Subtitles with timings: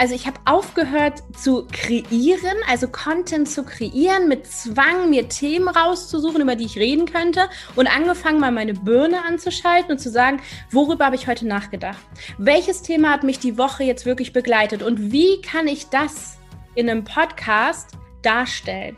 [0.00, 6.40] Also ich habe aufgehört zu kreieren, also Content zu kreieren, mit Zwang mir Themen rauszusuchen,
[6.40, 10.40] über die ich reden könnte und angefangen mal meine Birne anzuschalten und zu sagen,
[10.70, 12.00] worüber habe ich heute nachgedacht?
[12.38, 16.38] Welches Thema hat mich die Woche jetzt wirklich begleitet und wie kann ich das
[16.74, 17.90] in einem Podcast
[18.22, 18.96] darstellen?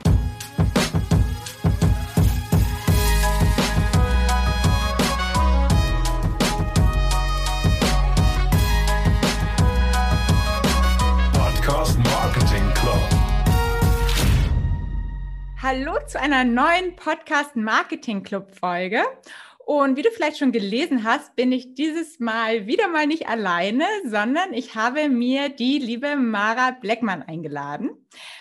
[15.65, 19.05] Hallo zu einer neuen Podcast Marketing Club Folge.
[19.65, 23.85] Und wie du vielleicht schon gelesen hast, bin ich dieses Mal wieder mal nicht alleine,
[24.05, 27.91] sondern ich habe mir die liebe Mara Bleckmann eingeladen.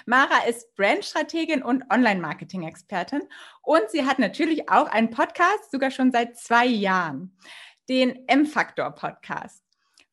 [0.07, 3.21] Mara ist Brandstrategin und Online-Marketing-Expertin
[3.61, 7.37] und sie hat natürlich auch einen Podcast, sogar schon seit zwei Jahren,
[7.87, 9.60] den M-Faktor-Podcast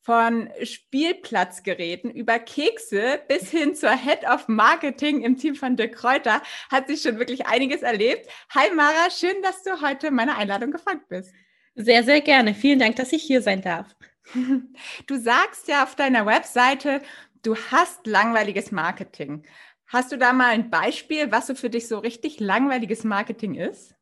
[0.09, 6.41] von Spielplatzgeräten über Kekse bis hin zur Head of Marketing im Team von De Kräuter
[6.71, 8.27] hat sich schon wirklich einiges erlebt.
[8.55, 11.35] Hi Mara, schön, dass du heute meiner Einladung gefolgt bist.
[11.75, 12.55] Sehr, sehr gerne.
[12.55, 13.95] Vielen Dank, dass ich hier sein darf.
[15.07, 17.03] Du sagst ja auf deiner Webseite,
[17.43, 19.45] du hast langweiliges Marketing.
[19.89, 23.95] Hast du da mal ein Beispiel, was so für dich so richtig langweiliges Marketing ist?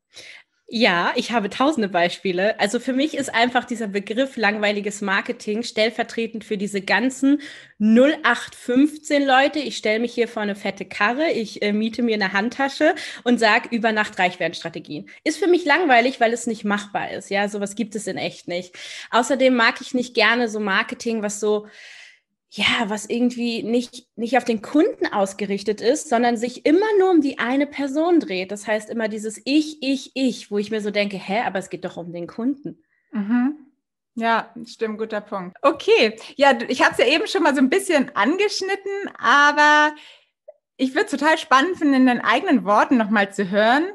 [0.69, 2.59] Ja, ich habe tausende Beispiele.
[2.59, 7.39] Also für mich ist einfach dieser Begriff langweiliges Marketing stellvertretend für diese ganzen
[7.79, 9.59] 0815 Leute.
[9.59, 13.39] Ich stelle mich hier vor eine fette Karre, ich äh, miete mir eine Handtasche und
[13.39, 15.07] sage über Nacht Reichwerdenstrategien.
[15.23, 17.29] Ist für mich langweilig, weil es nicht machbar ist.
[17.29, 18.75] Ja, sowas gibt es in echt nicht.
[19.11, 21.67] Außerdem mag ich nicht gerne so Marketing, was so
[22.49, 27.21] ja, was irgendwie nicht, nicht auf den Kunden ausgerichtet ist, sondern sich immer nur um
[27.21, 28.51] die eine Person dreht.
[28.51, 31.69] Das heißt immer dieses Ich, Ich, Ich, wo ich mir so denke, hä, aber es
[31.69, 32.83] geht doch um den Kunden.
[33.11, 33.57] Mhm.
[34.15, 35.57] Ja, stimmt, guter Punkt.
[35.61, 39.93] Okay, ja, ich habe es ja eben schon mal so ein bisschen angeschnitten, aber
[40.77, 43.87] ich würde es total spannend finden, in deinen eigenen Worten nochmal zu hören,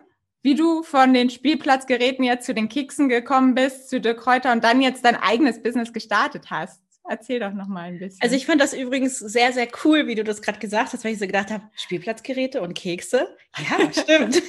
[0.42, 4.62] wie du von den Spielplatzgeräten jetzt zu den Keksen gekommen bist, zu der Kräuter und
[4.62, 6.81] dann jetzt dein eigenes Business gestartet hast.
[7.08, 8.20] Erzähl doch noch mal ein bisschen.
[8.22, 11.12] Also ich fand das übrigens sehr, sehr cool, wie du das gerade gesagt hast, weil
[11.12, 13.26] ich so gedacht habe, Spielplatzgeräte und Kekse.
[13.58, 14.40] Ja, stimmt.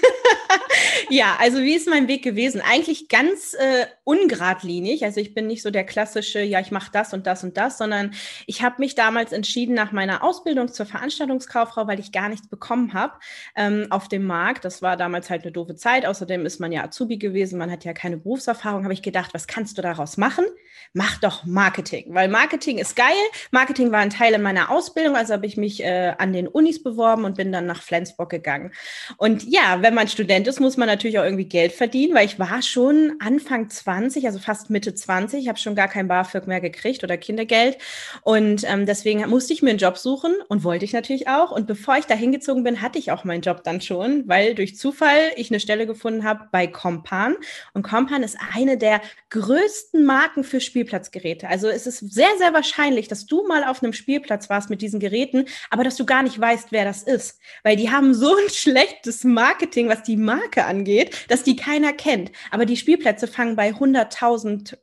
[1.09, 2.61] ja, also wie ist mein Weg gewesen?
[2.61, 5.03] Eigentlich ganz äh, ungradlinig.
[5.03, 7.79] Also ich bin nicht so der klassische, ja, ich mache das und das und das,
[7.79, 8.13] sondern
[8.45, 12.93] ich habe mich damals entschieden nach meiner Ausbildung zur Veranstaltungskauffrau, weil ich gar nichts bekommen
[12.93, 13.13] habe
[13.55, 14.63] ähm, auf dem Markt.
[14.63, 16.05] Das war damals halt eine doofe Zeit.
[16.05, 18.83] Außerdem ist man ja Azubi gewesen, man hat ja keine Berufserfahrung.
[18.83, 20.45] Habe ich gedacht, was kannst du daraus machen?
[20.93, 23.15] Mach doch Marketing, weil Marketing Marketing ist geil.
[23.51, 26.83] Marketing war ein Teil in meiner Ausbildung, also habe ich mich äh, an den Unis
[26.83, 28.73] beworben und bin dann nach Flensburg gegangen.
[29.15, 32.39] Und ja, wenn man Student ist, muss man natürlich auch irgendwie Geld verdienen, weil ich
[32.39, 36.59] war schon Anfang 20, also fast Mitte 20, ich habe schon gar kein BAföG mehr
[36.59, 37.77] gekriegt oder Kindergeld.
[38.23, 41.49] Und ähm, deswegen musste ich mir einen Job suchen und wollte ich natürlich auch.
[41.49, 44.75] Und bevor ich da hingezogen bin, hatte ich auch meinen Job dann schon, weil durch
[44.75, 47.37] Zufall ich eine Stelle gefunden habe bei Compan.
[47.73, 48.99] Und Compan ist eine der
[49.29, 51.47] größten Marken für Spielplatzgeräte.
[51.47, 54.81] Also es ist sehr sehr, sehr wahrscheinlich, dass du mal auf einem Spielplatz warst mit
[54.81, 57.39] diesen Geräten, aber dass du gar nicht weißt, wer das ist.
[57.63, 62.31] Weil die haben so ein schlechtes Marketing, was die Marke angeht, dass die keiner kennt.
[62.51, 64.77] Aber die Spielplätze fangen bei 100.000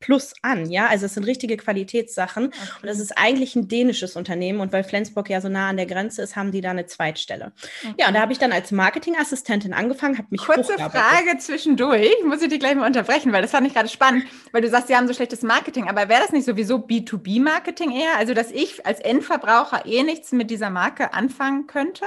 [0.00, 0.86] plus an, ja.
[0.86, 2.46] Also es sind richtige Qualitätssachen.
[2.46, 2.56] Okay.
[2.82, 4.60] Und das ist eigentlich ein dänisches Unternehmen.
[4.60, 7.52] Und weil Flensburg ja so nah an der Grenze ist, haben die da eine Zweitstelle.
[7.82, 7.94] Okay.
[7.98, 12.42] Ja, und da habe ich dann als Marketingassistentin angefangen, habe mich Kurze Frage zwischendurch, muss
[12.42, 14.96] ich dich gleich mal unterbrechen, weil das fand ich gerade spannend, weil du sagst, sie
[14.96, 15.88] haben so schlechtes Marketing.
[15.88, 18.16] Aber wäre das nicht sowieso B2B-Marketing eher?
[18.16, 22.06] Also, dass ich als Endverbraucher eh nichts mit dieser Marke anfangen könnte?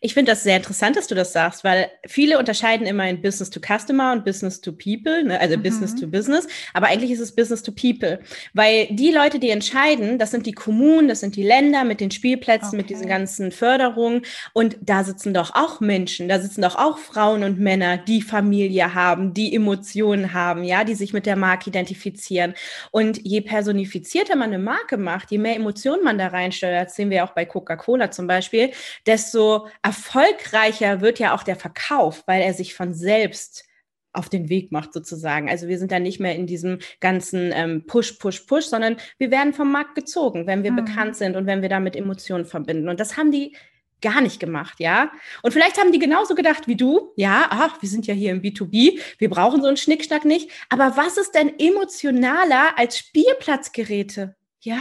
[0.00, 3.50] Ich finde das sehr interessant, dass du das sagst, weil viele unterscheiden immer in Business
[3.50, 5.40] to Customer und Business to People, ne?
[5.40, 5.62] also mhm.
[5.62, 8.20] Business to Business, aber eigentlich ist es Business to People,
[8.54, 12.10] weil die Leute, die entscheiden, das sind die Kommunen, das sind die Länder mit den
[12.10, 12.76] Spielplätzen, okay.
[12.76, 14.22] mit diesen ganzen Förderungen
[14.52, 18.94] und da sitzen doch auch Menschen, da sitzen doch auch Frauen und Männer, die Familie
[18.94, 22.54] haben, die Emotionen haben, ja, die sich mit der Marke identifizieren
[22.90, 27.24] und je personifizierter man eine Marke macht, je mehr Emotionen man da reinsteuert, sehen wir
[27.24, 28.70] auch bei Coca-Cola zum Beispiel,
[29.06, 33.64] desto erfolgreicher wird ja auch der Verkauf, weil er sich von selbst
[34.12, 35.48] auf den Weg macht sozusagen.
[35.48, 39.30] Also wir sind dann nicht mehr in diesem ganzen ähm, Push, Push, Push, sondern wir
[39.30, 40.84] werden vom Markt gezogen, wenn wir mhm.
[40.84, 42.88] bekannt sind und wenn wir damit Emotionen verbinden.
[42.88, 43.56] Und das haben die
[44.00, 45.10] gar nicht gemacht, ja.
[45.42, 48.42] Und vielleicht haben die genauso gedacht wie du, ja, ach, wir sind ja hier im
[48.42, 50.50] B2B, wir brauchen so einen Schnickschnack nicht.
[50.68, 54.36] Aber was ist denn emotionaler als Spielplatzgeräte?
[54.60, 54.78] Ja,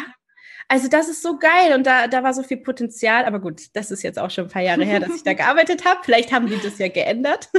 [0.69, 3.23] Also das ist so geil und da, da war so viel Potenzial.
[3.25, 5.85] Aber gut, das ist jetzt auch schon ein paar Jahre her, dass ich da gearbeitet
[5.85, 6.01] habe.
[6.03, 7.49] Vielleicht haben die das ja geändert.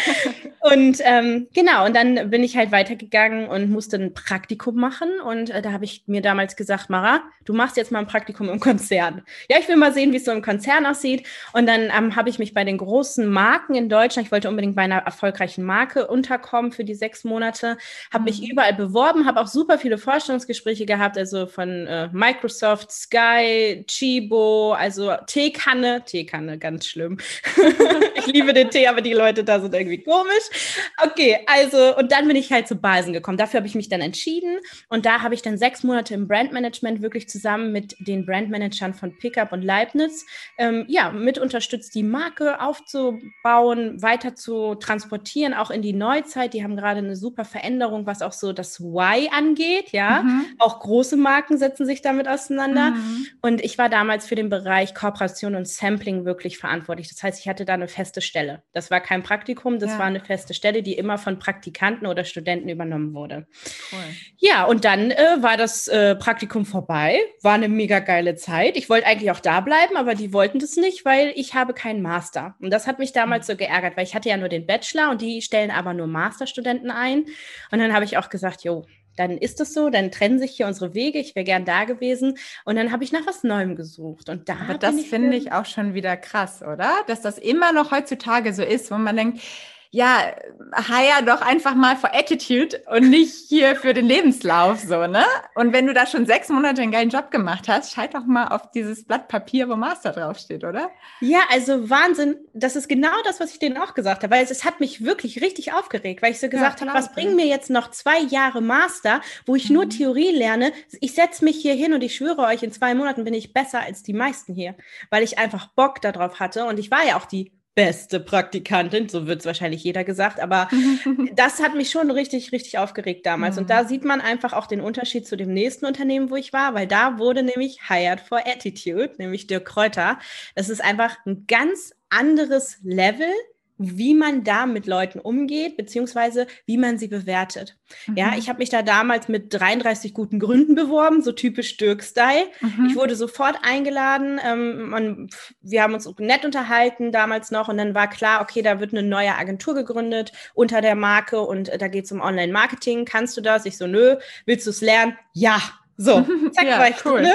[0.60, 5.20] und ähm, genau, und dann bin ich halt weitergegangen und musste ein Praktikum machen.
[5.24, 8.48] Und äh, da habe ich mir damals gesagt, Mara, du machst jetzt mal ein Praktikum
[8.48, 9.22] im Konzern.
[9.48, 11.26] Ja, ich will mal sehen, wie es so im Konzern aussieht.
[11.52, 14.74] Und dann ähm, habe ich mich bei den großen Marken in Deutschland, ich wollte unbedingt
[14.74, 17.78] bei einer erfolgreichen Marke unterkommen für die sechs Monate,
[18.12, 18.24] habe mhm.
[18.24, 24.72] mich überall beworben, habe auch super viele Vorstellungsgespräche gehabt, also von äh, Microsoft, Sky, Chibo,
[24.72, 27.18] also Teekanne, Teekanne, ganz schlimm.
[28.16, 30.84] ich liebe den Tee, aber die Leute da sind irgendwie komisch.
[31.02, 33.38] Okay, also, und dann bin ich halt zu Basen gekommen.
[33.38, 34.58] Dafür habe ich mich dann entschieden
[34.88, 39.16] und da habe ich dann sechs Monate im Brandmanagement wirklich zusammen mit den Brandmanagern von
[39.16, 40.26] Pickup und Leibniz,
[40.58, 46.54] ähm, ja, mit unterstützt, die Marke aufzubauen, weiter zu transportieren, auch in die Neuzeit.
[46.54, 50.22] Die haben gerade eine super Veränderung, was auch so das Why angeht, ja.
[50.22, 50.46] Mhm.
[50.58, 52.37] Auch große Marken setzen sich damit auseinander.
[52.48, 53.26] Mhm.
[53.42, 57.08] Und ich war damals für den Bereich Kooperation und Sampling wirklich verantwortlich.
[57.08, 58.62] Das heißt, ich hatte da eine feste Stelle.
[58.72, 59.98] Das war kein Praktikum, das ja.
[59.98, 63.46] war eine feste Stelle, die immer von Praktikanten oder Studenten übernommen wurde.
[63.92, 63.98] Cool.
[64.38, 68.76] Ja, und dann äh, war das äh, Praktikum vorbei, war eine mega geile Zeit.
[68.76, 72.02] Ich wollte eigentlich auch da bleiben, aber die wollten das nicht, weil ich habe keinen
[72.02, 72.54] Master.
[72.60, 73.52] Und das hat mich damals mhm.
[73.52, 76.90] so geärgert, weil ich hatte ja nur den Bachelor und die stellen aber nur Masterstudenten
[76.90, 77.24] ein.
[77.70, 78.84] Und dann habe ich auch gesagt, jo,
[79.18, 81.18] dann ist es so, dann trennen sich hier unsere Wege.
[81.18, 82.38] Ich wäre gern da gewesen.
[82.64, 84.28] Und dann habe ich nach was Neuem gesucht.
[84.28, 86.92] Und da Aber das finde ich auch schon wieder krass, oder?
[87.06, 89.40] Dass das immer noch heutzutage so ist, wo man denkt,
[89.90, 90.34] ja,
[90.76, 95.24] hire doch einfach mal for Attitude und nicht hier für den Lebenslauf, so, ne?
[95.54, 98.48] Und wenn du da schon sechs Monate einen geilen Job gemacht hast, schalt doch mal
[98.48, 100.90] auf dieses Blatt Papier, wo Master draufsteht, oder?
[101.20, 102.36] Ja, also Wahnsinn.
[102.52, 105.04] Das ist genau das, was ich denen auch gesagt habe, weil es, es hat mich
[105.04, 108.20] wirklich richtig aufgeregt, weil ich so gesagt ja, habe, was bringen mir jetzt noch zwei
[108.20, 109.76] Jahre Master, wo ich mhm.
[109.76, 110.72] nur Theorie lerne?
[111.00, 113.80] Ich setze mich hier hin und ich schwöre euch, in zwei Monaten bin ich besser
[113.80, 114.74] als die meisten hier,
[115.08, 119.28] weil ich einfach Bock darauf hatte und ich war ja auch die beste Praktikantin, so
[119.28, 120.68] wird es wahrscheinlich jeder gesagt, aber
[121.36, 123.54] das hat mich schon richtig, richtig aufgeregt damals.
[123.54, 123.62] Mhm.
[123.62, 126.74] Und da sieht man einfach auch den Unterschied zu dem nächsten Unternehmen, wo ich war,
[126.74, 130.18] weil da wurde nämlich Hired for Attitude, nämlich Dirk Kräuter.
[130.56, 133.30] Das ist einfach ein ganz anderes Level
[133.78, 137.76] wie man da mit Leuten umgeht, beziehungsweise wie man sie bewertet.
[138.06, 138.16] Mhm.
[138.16, 142.46] Ja, ich habe mich da damals mit 33 guten Gründen beworben, so typisch Dirk-Style.
[142.60, 142.86] Mhm.
[142.90, 144.40] Ich wurde sofort eingeladen.
[144.44, 145.30] Ähm, man,
[145.60, 149.02] wir haben uns nett unterhalten damals noch und dann war klar, okay, da wird eine
[149.02, 153.04] neue Agentur gegründet unter der Marke und äh, da geht es um Online-Marketing.
[153.04, 153.64] Kannst du das?
[153.64, 154.16] Ich so, nö.
[154.44, 155.16] Willst du es lernen?
[155.32, 155.60] Ja.
[155.96, 157.22] So, zack, ja, war ich cool.
[157.22, 157.32] drin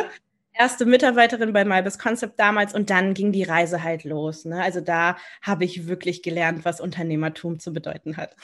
[0.53, 4.45] erste Mitarbeiterin bei MyBus Concept damals und dann ging die Reise halt los.
[4.45, 4.61] Ne?
[4.61, 8.35] Also da habe ich wirklich gelernt, was Unternehmertum zu bedeuten hat.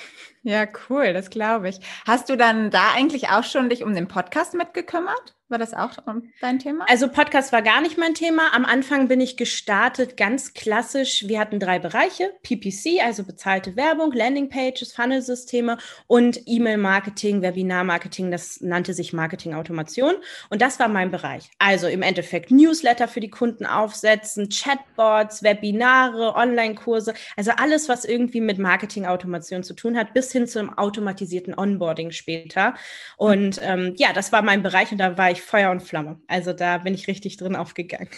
[0.44, 1.80] Ja, cool, das glaube ich.
[2.06, 5.39] Hast du dann da eigentlich auch schon dich um den Podcast mitgekümmert?
[5.50, 5.94] War das auch
[6.42, 6.86] dein Thema?
[6.88, 8.54] Also Podcast war gar nicht mein Thema.
[8.54, 11.28] Am Anfang bin ich gestartet ganz klassisch.
[11.28, 18.30] Wir hatten drei Bereiche: PPC, also bezahlte Werbung, Landingpages, Funnelsysteme und E-Mail-Marketing, Webinar-Marketing.
[18.30, 20.18] Das nannte sich Marketing-Automation.
[20.52, 21.50] Und das war mein Bereich.
[21.58, 27.16] Also im Endeffekt Newsletter für die Kunden aufsetzen, Chatbots, Webinare, Online-Kurse.
[27.36, 32.76] Also alles, was irgendwie mit Marketing-Automation zu tun hat, bis hin zum automatisierten Onboarding später.
[33.18, 36.22] Und ähm, ja, das war mein Bereich und da war ich ich Feuer und Flamme.
[36.28, 38.10] Also da bin ich richtig drin aufgegangen.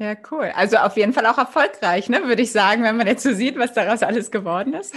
[0.00, 0.52] Ja, cool.
[0.54, 3.58] Also auf jeden Fall auch erfolgreich, ne, würde ich sagen, wenn man jetzt so sieht,
[3.58, 4.94] was daraus alles geworden ist.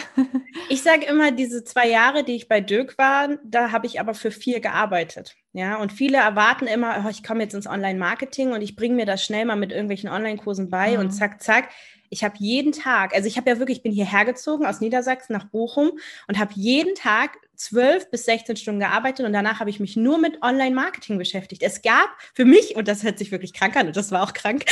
[0.69, 4.13] Ich sage immer, diese zwei Jahre, die ich bei Dirk war, da habe ich aber
[4.13, 5.35] für viel gearbeitet.
[5.53, 9.07] Ja, und viele erwarten immer, oh, ich komme jetzt ins Online-Marketing und ich bringe mir
[9.07, 10.99] das schnell mal mit irgendwelchen Online-Kursen bei mhm.
[10.99, 11.69] und zack, zack.
[12.09, 15.33] Ich habe jeden Tag, also ich habe ja wirklich, ich bin hierher gezogen aus Niedersachsen
[15.33, 15.93] nach Bochum
[16.27, 20.17] und habe jeden Tag zwölf bis 16 Stunden gearbeitet und danach habe ich mich nur
[20.17, 21.61] mit Online-Marketing beschäftigt.
[21.61, 24.33] Es gab für mich, und das hört sich wirklich krank an, und das war auch
[24.33, 24.65] krank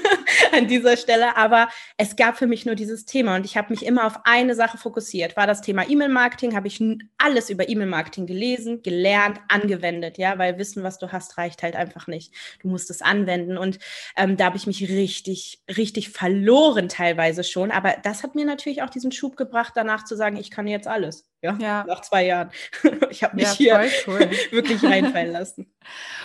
[0.52, 3.86] an dieser Stelle, aber es gab für mich nur dieses Thema und ich habe mich
[3.86, 5.36] immer auf eine Sache fokussiert.
[5.36, 6.82] War das Thema E-Mail-Marketing, habe ich
[7.18, 12.08] alles über E-Mail-Marketing gelesen, gelernt, angewendet, ja, weil Wissen, was du hast, reicht halt einfach
[12.08, 12.34] nicht.
[12.60, 13.78] Du musst es anwenden und
[14.16, 18.82] ähm, da habe ich mich richtig, richtig verloren teilweise schon, aber das hat mir natürlich
[18.82, 21.31] auch diesen Schub gebracht, danach zu sagen, ich kann jetzt alles.
[21.42, 21.84] Ja, ja.
[21.86, 22.50] nach zwei Jahren.
[23.10, 24.30] Ich habe mich ja, hier cool.
[24.50, 25.70] wirklich reinfallen lassen.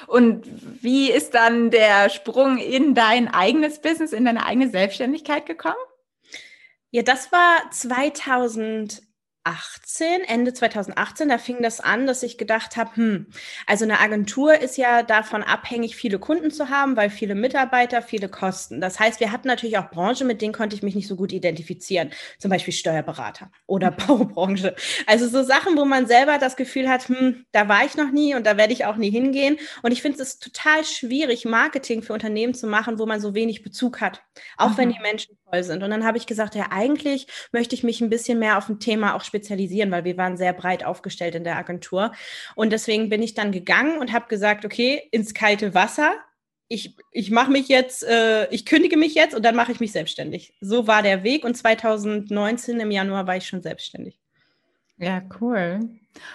[0.06, 0.46] Und
[0.82, 5.76] wie ist dann der Sprung in dein eigenes Business, in deine eigene Selbstständigkeit gekommen?
[6.92, 9.07] Ja, das war 2018
[9.48, 13.28] 2018, Ende 2018, da fing das an, dass ich gedacht habe, hm,
[13.66, 18.30] also eine Agentur ist ja davon abhängig, viele Kunden zu haben, weil viele Mitarbeiter, viele
[18.30, 18.82] Kosten.
[18.82, 21.32] Das heißt, wir hatten natürlich auch Branchen, mit denen konnte ich mich nicht so gut
[21.32, 23.92] identifizieren, zum Beispiel Steuerberater oder.
[24.08, 24.76] Baubranche.
[25.06, 28.36] Also so Sachen, wo man selber das Gefühl hat, hm, da war ich noch nie
[28.36, 29.58] und da werde ich auch nie hingehen.
[29.82, 33.64] Und ich finde es total schwierig, Marketing für Unternehmen zu machen, wo man so wenig
[33.64, 34.22] Bezug hat,
[34.58, 34.78] auch mhm.
[34.78, 35.84] wenn die Menschen toll sind.
[35.84, 38.80] Und dann habe ich gesagt, ja, eigentlich möchte ich mich ein bisschen mehr auf ein
[38.80, 42.12] Thema auch spezialisieren, weil wir waren sehr breit aufgestellt in der Agentur.
[42.56, 46.16] Und deswegen bin ich dann gegangen und habe gesagt, okay, ins kalte Wasser.
[46.70, 49.94] Ich, ich mache mich jetzt, äh, ich kündige mich jetzt und dann mache ich mich
[49.94, 50.54] selbstständig.
[50.60, 54.20] So war der Weg und 2019 im Januar war ich schon selbstständig.
[54.98, 55.80] Ja, cool.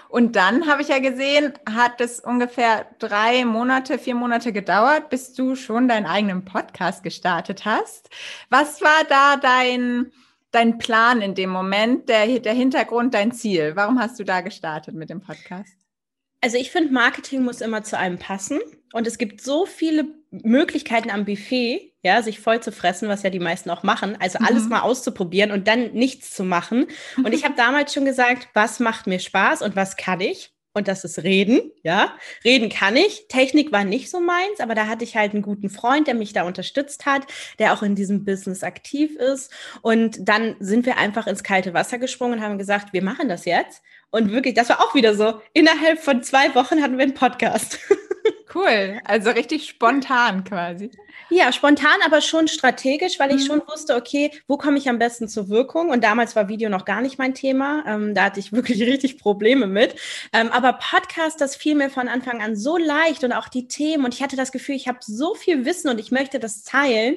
[0.08, 5.32] Und dann habe ich ja gesehen, hat es ungefähr drei Monate, vier Monate gedauert, bis
[5.32, 8.08] du schon deinen eigenen Podcast gestartet hast.
[8.48, 10.12] Was war da dein,
[10.52, 13.72] dein Plan in dem Moment, der, der Hintergrund, dein Ziel?
[13.74, 15.74] Warum hast du da gestartet mit dem Podcast?
[16.40, 18.60] Also ich finde, Marketing muss immer zu einem passen.
[18.92, 23.30] Und es gibt so viele Möglichkeiten am Buffet, ja, sich voll zu fressen, was ja
[23.30, 24.16] die meisten auch machen.
[24.20, 24.46] Also mhm.
[24.46, 26.86] alles mal auszuprobieren und dann nichts zu machen.
[27.16, 30.52] Und ich habe damals schon gesagt, was macht mir Spaß und was kann ich?
[30.74, 32.14] Und das ist Reden, ja.
[32.44, 33.26] Reden kann ich.
[33.28, 36.32] Technik war nicht so meins, aber da hatte ich halt einen guten Freund, der mich
[36.32, 37.26] da unterstützt hat,
[37.58, 39.52] der auch in diesem Business aktiv ist.
[39.82, 43.44] Und dann sind wir einfach ins kalte Wasser gesprungen und haben gesagt, wir machen das
[43.44, 43.82] jetzt.
[44.12, 45.40] Und wirklich, das war auch wieder so.
[45.54, 47.78] Innerhalb von zwei Wochen hatten wir einen Podcast.
[48.54, 50.90] Cool, also richtig spontan quasi.
[51.30, 53.46] Ja, spontan, aber schon strategisch, weil ich mhm.
[53.46, 55.88] schon wusste, okay, wo komme ich am besten zur Wirkung?
[55.88, 57.82] Und damals war Video noch gar nicht mein Thema.
[57.86, 59.96] Ähm, da hatte ich wirklich richtig Probleme mit.
[60.34, 64.04] Ähm, aber Podcast, das fiel mir von Anfang an so leicht und auch die Themen.
[64.04, 67.16] Und ich hatte das Gefühl, ich habe so viel Wissen und ich möchte das teilen.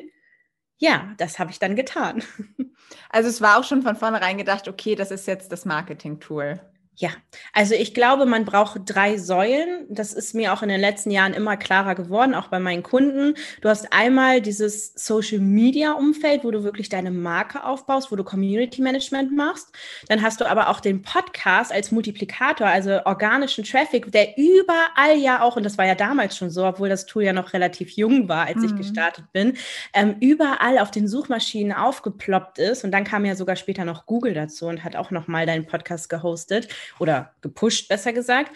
[0.77, 2.23] Ja, das habe ich dann getan.
[3.09, 6.59] Also es war auch schon von vornherein gedacht, okay, das ist jetzt das Marketing-Tool.
[6.97, 7.09] Ja,
[7.51, 9.85] also ich glaube, man braucht drei Säulen.
[9.89, 13.33] Das ist mir auch in den letzten Jahren immer klarer geworden, auch bei meinen Kunden.
[13.59, 18.23] Du hast einmal dieses Social Media Umfeld, wo du wirklich deine Marke aufbaust, wo du
[18.23, 19.73] Community Management machst.
[20.07, 25.41] Dann hast du aber auch den Podcast als Multiplikator, also organischen Traffic, der überall ja
[25.41, 28.29] auch, und das war ja damals schon so, obwohl das Tool ja noch relativ jung
[28.29, 28.65] war, als mhm.
[28.65, 29.57] ich gestartet bin,
[29.93, 32.85] ähm, überall auf den Suchmaschinen aufgeploppt ist.
[32.85, 36.09] Und dann kam ja sogar später noch Google dazu und hat auch nochmal deinen Podcast
[36.09, 36.69] gehostet
[37.00, 38.51] oder gepusht, besser gesagt.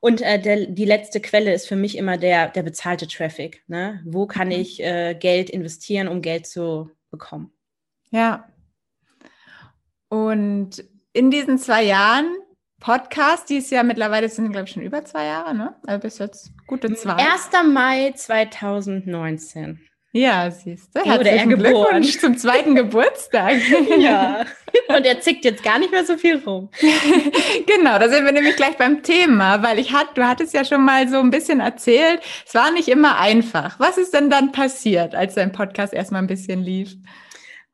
[0.00, 3.62] Und äh, der, die letzte Quelle ist für mich immer der, der bezahlte Traffic.
[3.68, 4.00] Ne?
[4.04, 4.54] Wo kann mhm.
[4.54, 7.52] ich äh, Geld investieren, um Geld zu bekommen?
[8.10, 8.48] Ja.
[10.08, 12.36] Und in diesen zwei Jahren
[12.80, 15.76] Podcast, die ist ja mittlerweile sind, glaube ich, schon über zwei Jahre, ne?
[15.86, 17.14] Also bis jetzt gute zwei.
[17.14, 17.50] 1.
[17.72, 19.86] Mai 2019.
[20.12, 21.00] Ja, siehst du.
[21.04, 22.02] Er geboren.
[22.02, 23.60] zum zweiten Geburtstag.
[23.98, 24.44] ja.
[24.88, 26.68] Und er zickt jetzt gar nicht mehr so viel rum.
[27.66, 30.84] genau, da sind wir nämlich gleich beim Thema, weil ich hat, du hattest ja schon
[30.84, 33.78] mal so ein bisschen erzählt, es war nicht immer einfach.
[33.78, 36.96] Was ist denn dann passiert, als dein Podcast erstmal ein bisschen lief?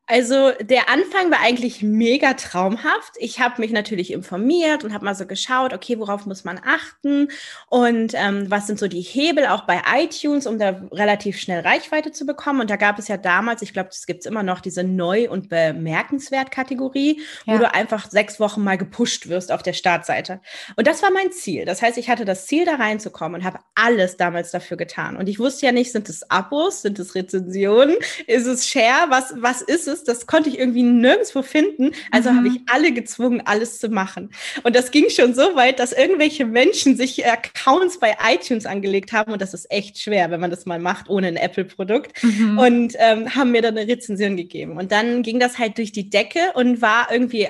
[0.07, 3.13] Also der Anfang war eigentlich mega traumhaft.
[3.17, 7.27] Ich habe mich natürlich informiert und habe mal so geschaut, okay, worauf muss man achten
[7.69, 12.13] und ähm, was sind so die Hebel auch bei iTunes, um da relativ schnell Reichweite
[12.13, 12.61] zu bekommen.
[12.61, 15.29] Und da gab es ja damals, ich glaube, das gibt es immer noch, diese Neu-
[15.29, 17.53] und Bemerkenswert-Kategorie, ja.
[17.53, 20.39] wo du einfach sechs Wochen mal gepusht wirst auf der Startseite.
[20.77, 21.65] Und das war mein Ziel.
[21.65, 25.17] Das heißt, ich hatte das Ziel, da reinzukommen und habe alles damals dafür getan.
[25.17, 29.33] Und ich wusste ja nicht, sind es Abos, sind es Rezensionen, ist es Share, was,
[29.37, 29.96] was ist es?
[29.97, 31.91] Ist, das konnte ich irgendwie nirgendwo finden.
[32.11, 32.37] Also mhm.
[32.37, 34.31] habe ich alle gezwungen, alles zu machen.
[34.63, 39.33] Und das ging schon so weit, dass irgendwelche Menschen sich Accounts bei iTunes angelegt haben.
[39.33, 42.23] Und das ist echt schwer, wenn man das mal macht, ohne ein Apple-Produkt.
[42.23, 42.59] Mhm.
[42.59, 44.77] Und ähm, haben mir dann eine Rezension gegeben.
[44.77, 47.47] Und dann ging das halt durch die Decke und war irgendwie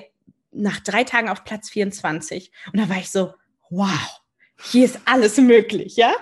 [0.51, 2.51] nach drei Tagen auf Platz 24.
[2.71, 3.33] Und da war ich so,
[3.69, 4.21] wow
[4.59, 6.13] hier ist alles möglich, ja.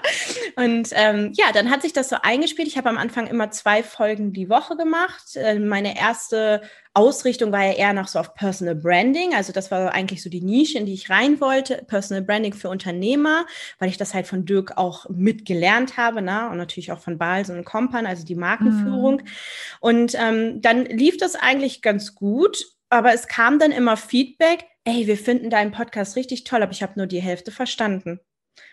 [0.58, 2.68] Und ähm, ja, dann hat sich das so eingespielt.
[2.68, 5.36] Ich habe am Anfang immer zwei Folgen die Woche gemacht.
[5.36, 6.62] Äh, meine erste
[6.94, 9.34] Ausrichtung war ja eher nach so auf Personal Branding.
[9.34, 11.84] Also das war eigentlich so die Nische, in die ich rein wollte.
[11.88, 13.46] Personal Branding für Unternehmer,
[13.80, 16.50] weil ich das halt von Dirk auch mitgelernt habe, ne?
[16.50, 19.16] und natürlich auch von Balsen und Kompan, also die Markenführung.
[19.18, 19.28] Mhm.
[19.80, 25.08] Und ähm, dann lief das eigentlich ganz gut, aber es kam dann immer Feedback, ey,
[25.08, 28.20] wir finden deinen Podcast richtig toll, aber ich habe nur die Hälfte verstanden.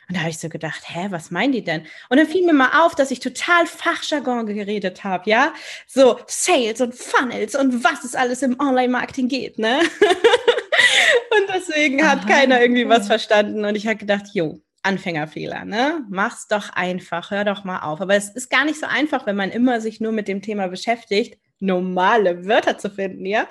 [0.08, 1.86] Und da habe ich so gedacht, hä, was meinen die denn?
[2.08, 5.54] Und dann fiel mir mal auf, dass ich total Fachjargon geredet habe, ja?
[5.86, 9.80] So Sales und Funnels und was es alles im Online-Marketing geht, ne?
[9.80, 13.64] und deswegen Aha, hat keiner irgendwie was verstanden.
[13.64, 16.04] Und ich habe gedacht, jo, Anfängerfehler, ne?
[16.10, 18.00] Mach's doch einfach, hör doch mal auf.
[18.00, 20.68] Aber es ist gar nicht so einfach, wenn man immer sich nur mit dem Thema
[20.68, 23.46] beschäftigt, normale Wörter zu finden, ja?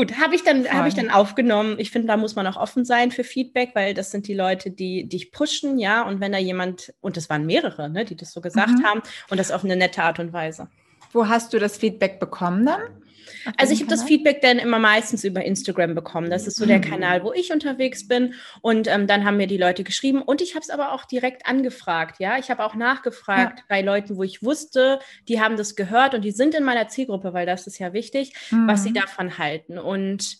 [0.00, 1.74] Gut, habe ich dann habe ich dann aufgenommen.
[1.76, 4.70] Ich finde, da muss man auch offen sein für Feedback, weil das sind die Leute,
[4.70, 6.08] die dich pushen, ja.
[6.08, 8.84] Und wenn da jemand und das waren mehrere, ne, die das so gesagt mhm.
[8.86, 10.68] haben und das auf eine nette Art und Weise.
[11.12, 12.80] Wo hast du das Feedback bekommen dann?
[13.56, 16.30] Also ich habe das Feedback dann immer meistens über Instagram bekommen.
[16.30, 16.82] Das ist so der mhm.
[16.82, 18.34] Kanal, wo ich unterwegs bin.
[18.60, 20.22] Und ähm, dann haben mir die Leute geschrieben.
[20.22, 22.20] Und ich habe es aber auch direkt angefragt.
[22.20, 23.64] Ja, ich habe auch nachgefragt ja.
[23.68, 27.32] bei Leuten, wo ich wusste, die haben das gehört und die sind in meiner Zielgruppe,
[27.32, 28.68] weil das ist ja wichtig, mhm.
[28.68, 28.94] was sie mhm.
[28.94, 29.78] davon halten.
[29.78, 30.38] Und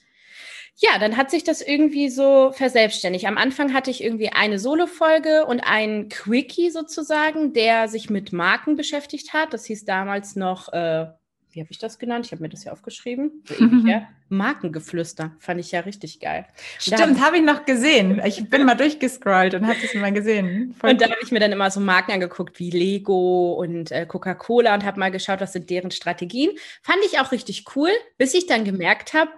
[0.76, 3.26] ja, dann hat sich das irgendwie so verselbstständigt.
[3.26, 8.76] Am Anfang hatte ich irgendwie eine Solo-Folge und ein Quickie sozusagen, der sich mit Marken
[8.76, 9.52] beschäftigt hat.
[9.52, 11.06] Das hieß damals noch äh,
[11.52, 12.26] wie habe ich das genannt?
[12.26, 13.42] Ich habe mir das ja aufgeschrieben.
[13.50, 14.08] So ewig, ja?
[14.28, 15.32] Markengeflüster.
[15.38, 16.46] Fand ich ja richtig geil.
[16.78, 18.20] Stimmt, habe ich noch gesehen.
[18.24, 20.74] Ich bin mal durchgescrollt und habe das mal gesehen.
[20.78, 24.06] Voll und da habe ich mir dann immer so Marken angeguckt wie Lego und äh,
[24.06, 26.50] Coca-Cola und habe mal geschaut, was sind deren Strategien.
[26.82, 29.30] Fand ich auch richtig cool, bis ich dann gemerkt habe,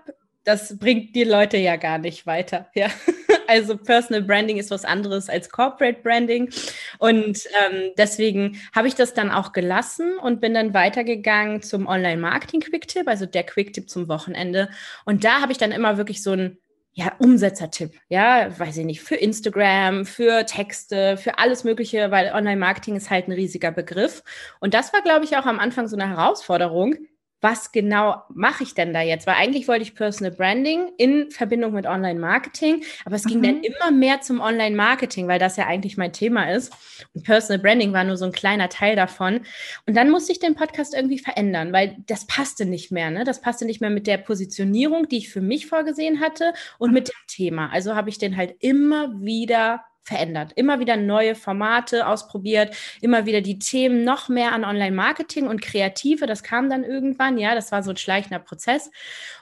[0.45, 2.69] das bringt die Leute ja gar nicht weiter.
[2.75, 2.89] Ja.
[3.47, 6.51] Also Personal Branding ist was anderes als Corporate Branding.
[6.99, 13.09] Und ähm, deswegen habe ich das dann auch gelassen und bin dann weitergegangen zum Online-Marketing-Quick-Tipp,
[13.09, 14.69] also der Quick-Tipp zum Wochenende.
[15.05, 16.59] Und da habe ich dann immer wirklich so ein
[16.95, 22.97] ja, Umsetzertipp, ja, weiß ich nicht, für Instagram, für Texte, für alles Mögliche, weil Online-Marketing
[22.97, 24.23] ist halt ein riesiger Begriff.
[24.61, 26.97] Und das war, glaube ich, auch am Anfang so eine Herausforderung,
[27.43, 29.27] was genau mache ich denn da jetzt?
[29.27, 33.43] Weil eigentlich wollte ich Personal Branding in Verbindung mit Online-Marketing, aber es ging mhm.
[33.43, 36.73] dann immer mehr zum Online-Marketing, weil das ja eigentlich mein Thema ist.
[37.15, 39.41] Und Personal Branding war nur so ein kleiner Teil davon.
[39.87, 43.11] Und dann musste ich den Podcast irgendwie verändern, weil das passte nicht mehr.
[43.11, 43.25] Ne?
[43.25, 47.09] Das passte nicht mehr mit der Positionierung, die ich für mich vorgesehen hatte und mit
[47.09, 47.71] dem Thema.
[47.73, 50.53] Also habe ich den halt immer wieder verändert.
[50.57, 56.27] Immer wieder neue Formate ausprobiert, immer wieder die Themen noch mehr an Online-Marketing und Kreative.
[56.27, 58.91] Das kam dann irgendwann, ja, das war so ein schleichender Prozess.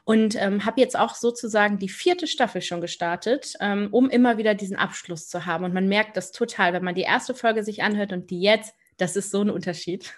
[0.04, 4.54] Und ähm, habe jetzt auch sozusagen die vierte Staffel schon gestartet, ähm, um immer wieder
[4.54, 5.64] diesen Abschluss zu haben.
[5.64, 8.74] Und man merkt das total, wenn man die erste Folge sich anhört und die jetzt,
[8.96, 10.12] das ist so ein Unterschied.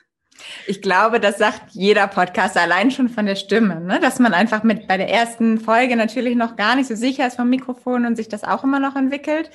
[0.67, 4.01] Ich glaube, das sagt jeder Podcast allein schon von der Stimme, ne?
[4.01, 7.37] dass man einfach mit bei der ersten Folge natürlich noch gar nicht so sicher ist
[7.37, 9.51] vom Mikrofon und sich das auch immer noch entwickelt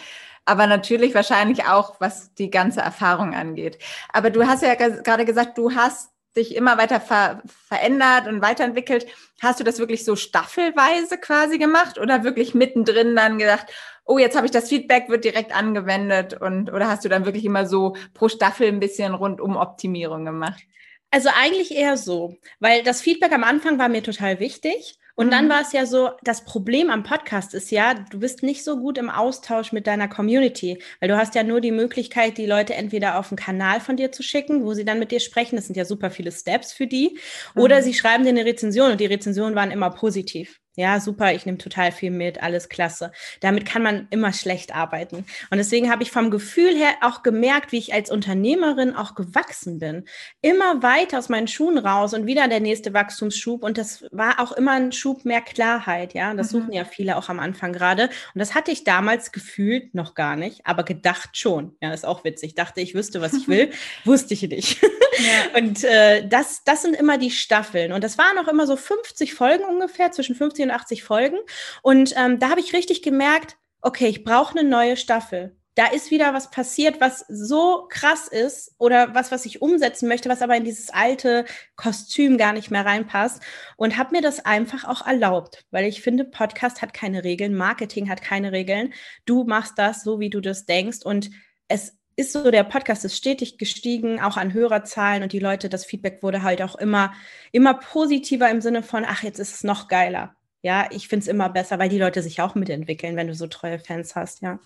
[0.48, 3.80] aber natürlich wahrscheinlich auch, was die ganze Erfahrung angeht.
[4.14, 9.08] Aber du hast ja gerade gesagt, du hast dich immer weiter ver verändert und weiterentwickelt.
[9.42, 13.68] Hast du das wirklich so staffelweise quasi gemacht oder wirklich mittendrin dann gedacht,
[14.06, 17.44] oh, jetzt habe ich das Feedback, wird direkt angewendet und oder hast du dann wirklich
[17.44, 20.64] immer so pro Staffel ein bisschen rundum Optimierung gemacht?
[21.12, 25.46] Also eigentlich eher so, weil das Feedback am Anfang war mir total wichtig und dann
[25.46, 25.50] mhm.
[25.50, 29.00] war es ja so, das Problem am Podcast ist ja, du bist nicht so gut
[29.00, 33.18] im Austausch mit deiner Community, weil du hast ja nur die Möglichkeit, die Leute entweder
[33.18, 35.56] auf einen Kanal von dir zu schicken, wo sie dann mit dir sprechen.
[35.56, 37.18] Das sind ja super viele Steps für die.
[37.56, 37.84] Oder mhm.
[37.84, 40.60] sie schreiben dir eine Rezension und die Rezensionen waren immer positiv.
[40.80, 43.12] Ja, super, ich nehme total viel mit, alles klasse.
[43.40, 45.26] Damit kann man immer schlecht arbeiten.
[45.50, 49.80] Und deswegen habe ich vom Gefühl her auch gemerkt, wie ich als Unternehmerin auch gewachsen
[49.80, 50.06] bin.
[50.44, 53.64] Immer weiter aus meinen Schuhen raus und wieder der nächste Wachstumsschub.
[53.64, 56.14] Und das war auch immer ein Schub mehr Klarheit.
[56.14, 56.60] Ja, das mhm.
[56.60, 58.04] suchen ja viele auch am Anfang gerade.
[58.04, 61.76] Und das hatte ich damals gefühlt noch gar nicht, aber gedacht schon.
[61.82, 62.50] Ja, ist auch witzig.
[62.50, 63.72] Ich dachte, ich wüsste, was ich will,
[64.06, 64.80] wusste ich nicht.
[64.84, 65.58] Ja.
[65.60, 67.94] Und äh, das, das sind immer die Staffeln.
[67.94, 71.38] Und das waren auch immer so 50 Folgen ungefähr, zwischen 50 und 84 Folgen.
[71.82, 75.56] Und ähm, da habe ich richtig gemerkt, okay, ich brauche eine neue Staffel.
[75.76, 80.28] Da ist wieder was passiert, was so krass ist oder was, was ich umsetzen möchte,
[80.28, 83.44] was aber in dieses alte Kostüm gar nicht mehr reinpasst
[83.76, 88.10] und habe mir das einfach auch erlaubt, weil ich finde, Podcast hat keine Regeln, Marketing
[88.10, 88.92] hat keine Regeln.
[89.26, 91.30] Du machst das so, wie du das denkst und
[91.68, 95.86] es ist so, der Podcast ist stetig gestiegen, auch an Hörerzahlen und die Leute, das
[95.86, 97.14] Feedback wurde halt auch immer,
[97.52, 100.36] immer positiver im Sinne von, ach, jetzt ist es noch geiler.
[100.62, 103.48] Ja, ich finde es immer besser, weil die Leute sich auch mitentwickeln, wenn du so
[103.48, 104.60] treue Fans hast, ja.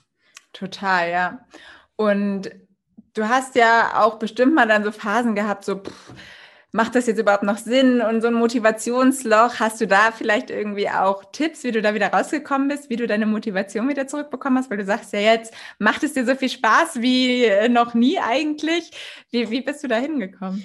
[0.54, 1.45] Total, ja.
[1.95, 2.51] Und
[3.13, 6.13] du hast ja auch bestimmt mal dann so Phasen gehabt, so, pff,
[6.71, 8.01] macht das jetzt überhaupt noch Sinn?
[8.01, 12.08] Und so ein Motivationsloch, hast du da vielleicht irgendwie auch Tipps, wie du da wieder
[12.08, 14.69] rausgekommen bist, wie du deine Motivation wieder zurückbekommen hast?
[14.69, 18.91] Weil du sagst ja jetzt, macht es dir so viel Spaß wie noch nie eigentlich?
[19.32, 20.63] Wie, wie bist du da hingekommen?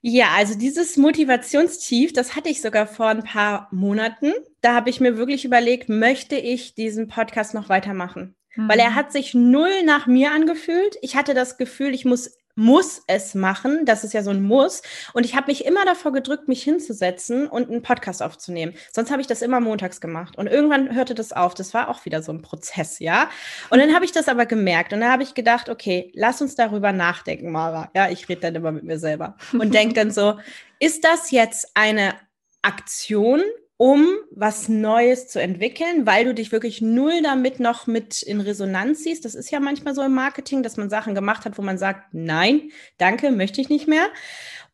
[0.00, 4.32] Ja, also dieses Motivationstief, das hatte ich sogar vor ein paar Monaten.
[4.60, 8.36] Da habe ich mir wirklich überlegt, möchte ich diesen Podcast noch weitermachen?
[8.54, 8.68] Mhm.
[8.68, 8.94] Weil er mhm.
[8.94, 10.96] hat sich null nach mir angefühlt.
[11.02, 13.84] Ich hatte das Gefühl, ich muss muss es machen.
[13.84, 14.82] Das ist ja so ein Muss.
[15.12, 18.74] Und ich habe mich immer davor gedrückt, mich hinzusetzen und einen Podcast aufzunehmen.
[18.92, 20.36] Sonst habe ich das immer montags gemacht.
[20.36, 21.54] Und irgendwann hörte das auf.
[21.54, 23.30] Das war auch wieder so ein Prozess, ja.
[23.70, 24.92] Und dann habe ich das aber gemerkt.
[24.92, 27.90] Und dann habe ich gedacht, okay, lass uns darüber nachdenken, Mara.
[27.94, 29.36] Ja, ich rede dann immer mit mir selber.
[29.52, 30.40] Und denke dann so,
[30.80, 32.14] ist das jetzt eine
[32.62, 33.40] Aktion
[33.78, 39.04] um was Neues zu entwickeln, weil du dich wirklich null damit noch mit in Resonanz
[39.04, 39.24] siehst.
[39.24, 42.12] Das ist ja manchmal so im Marketing, dass man Sachen gemacht hat, wo man sagt,
[42.12, 44.08] nein, danke, möchte ich nicht mehr.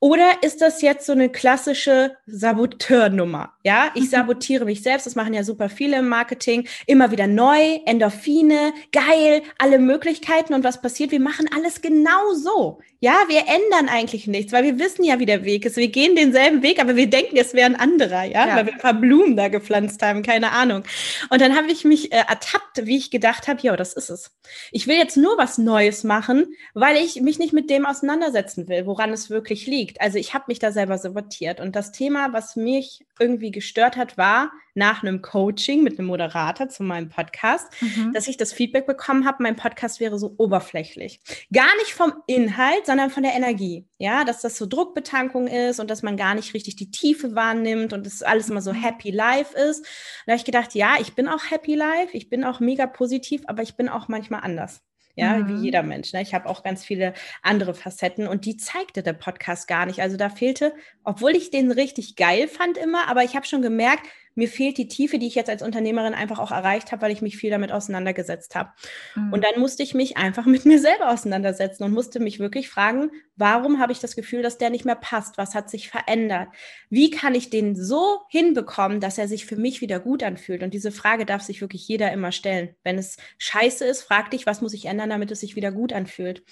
[0.00, 3.54] Oder ist das jetzt so eine klassische Saboteurnummer?
[3.62, 4.08] Ja, ich mhm.
[4.08, 5.06] sabotiere mich selbst.
[5.06, 6.68] Das machen ja super viele im Marketing.
[6.86, 10.52] Immer wieder neu, Endorphine, geil, alle Möglichkeiten.
[10.52, 11.10] Und was passiert?
[11.10, 12.80] Wir machen alles genau so.
[13.00, 15.76] Ja, wir ändern eigentlich nichts, weil wir wissen ja, wie der Weg ist.
[15.76, 18.24] Wir gehen denselben Weg, aber wir denken, es wäre ein anderer.
[18.24, 18.56] Ja, ja.
[18.56, 20.22] weil wir ein paar Blumen da gepflanzt haben.
[20.22, 20.84] Keine Ahnung.
[21.30, 24.32] Und dann habe ich mich äh, ertappt, wie ich gedacht habe, ja, das ist es.
[24.70, 28.86] Ich will jetzt nur was Neues machen, weil ich mich nicht mit dem auseinandersetzen will,
[28.86, 30.00] woran es wirklich liegt liegt.
[30.00, 31.60] Also ich habe mich da selber sabotiert.
[31.60, 36.68] Und das Thema, was mich irgendwie gestört hat, war nach einem Coaching mit einem Moderator
[36.68, 38.12] zu meinem Podcast, mhm.
[38.12, 41.20] dass ich das Feedback bekommen habe, mein Podcast wäre so oberflächlich.
[41.52, 43.86] Gar nicht vom Inhalt, sondern von der Energie.
[43.98, 47.92] Ja, dass das so Druckbetankung ist und dass man gar nicht richtig die Tiefe wahrnimmt
[47.92, 48.82] und es alles immer so mhm.
[48.82, 49.84] happy life ist.
[50.26, 53.42] da habe ich gedacht, ja, ich bin auch happy life, ich bin auch mega positiv,
[53.46, 54.82] aber ich bin auch manchmal anders
[55.14, 55.48] ja, mhm.
[55.48, 56.12] wie jeder Mensch.
[56.12, 56.22] Ne?
[56.22, 60.00] Ich habe auch ganz viele andere Facetten und die zeigte der Podcast gar nicht.
[60.00, 60.74] Also da fehlte,
[61.04, 64.88] obwohl ich den richtig geil fand immer, aber ich habe schon gemerkt, mir fehlt die
[64.88, 67.72] Tiefe, die ich jetzt als Unternehmerin einfach auch erreicht habe, weil ich mich viel damit
[67.72, 68.70] auseinandergesetzt habe.
[69.14, 69.32] Mhm.
[69.32, 73.10] Und dann musste ich mich einfach mit mir selber auseinandersetzen und musste mich wirklich fragen,
[73.36, 75.38] warum habe ich das Gefühl, dass der nicht mehr passt?
[75.38, 76.48] Was hat sich verändert?
[76.90, 80.62] Wie kann ich den so hinbekommen, dass er sich für mich wieder gut anfühlt?
[80.62, 82.74] Und diese Frage darf sich wirklich jeder immer stellen.
[82.82, 85.92] Wenn es scheiße ist, frag dich, was muss ich ändern, damit es sich wieder gut
[85.92, 86.42] anfühlt?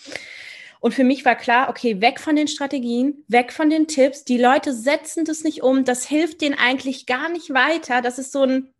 [0.82, 4.24] Und für mich war klar, okay, weg von den Strategien, weg von den Tipps.
[4.24, 5.84] Die Leute setzen das nicht um.
[5.84, 8.02] Das hilft denen eigentlich gar nicht weiter.
[8.02, 8.74] Das ist so ein,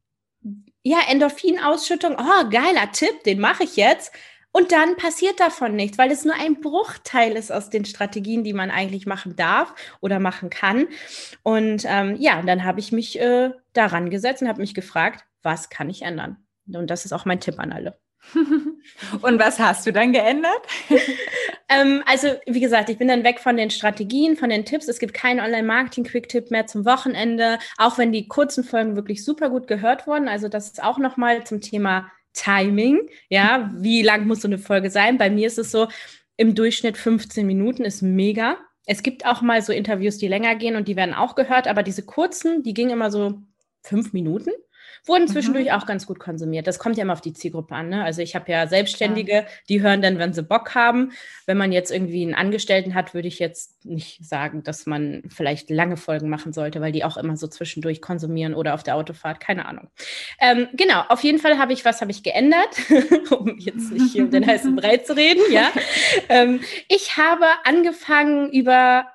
[0.83, 2.17] ja, Endorphinausschüttung.
[2.19, 4.12] Oh, geiler Tipp, den mache ich jetzt.
[4.51, 8.53] Und dann passiert davon nichts, weil es nur ein Bruchteil ist aus den Strategien, die
[8.53, 10.88] man eigentlich machen darf oder machen kann.
[11.45, 15.71] Und ähm, ja, dann habe ich mich äh, daran gesetzt und habe mich gefragt, was
[15.71, 16.38] kann ich ändern?
[16.67, 17.97] Und das ist auch mein Tipp an alle.
[19.21, 20.62] Und was hast du dann geändert?
[21.68, 24.88] ähm, also, wie gesagt, ich bin dann weg von den Strategien, von den Tipps.
[24.88, 29.66] Es gibt keinen Online-Marketing-Quick-Tipp mehr zum Wochenende, auch wenn die kurzen Folgen wirklich super gut
[29.66, 30.29] gehört wurden.
[30.29, 33.01] Also, das ist auch nochmal zum Thema Timing.
[33.29, 35.18] Ja, wie lang muss so eine Folge sein?
[35.18, 35.88] Bei mir ist es so,
[36.37, 38.57] im Durchschnitt 15 Minuten ist mega.
[38.87, 41.83] Es gibt auch mal so Interviews, die länger gehen und die werden auch gehört, aber
[41.83, 43.40] diese kurzen, die gingen immer so
[43.83, 44.51] fünf Minuten
[45.05, 45.73] wurden zwischendurch mhm.
[45.73, 46.67] auch ganz gut konsumiert.
[46.67, 47.88] Das kommt ja immer auf die Zielgruppe an.
[47.88, 48.05] Ne?
[48.05, 49.45] Also ich habe ja Selbstständige, ja.
[49.69, 51.12] die hören dann, wenn sie Bock haben.
[51.47, 55.71] Wenn man jetzt irgendwie einen Angestellten hat, würde ich jetzt nicht sagen, dass man vielleicht
[55.71, 59.41] lange Folgen machen sollte, weil die auch immer so zwischendurch konsumieren oder auf der Autofahrt,
[59.41, 59.88] keine Ahnung.
[60.41, 62.69] Ähm, genau, auf jeden Fall habe ich, was habe ich geändert,
[63.31, 65.71] um jetzt nicht hier um den heißen Brei zu reden, ja.
[66.29, 69.07] Ähm, ich habe angefangen über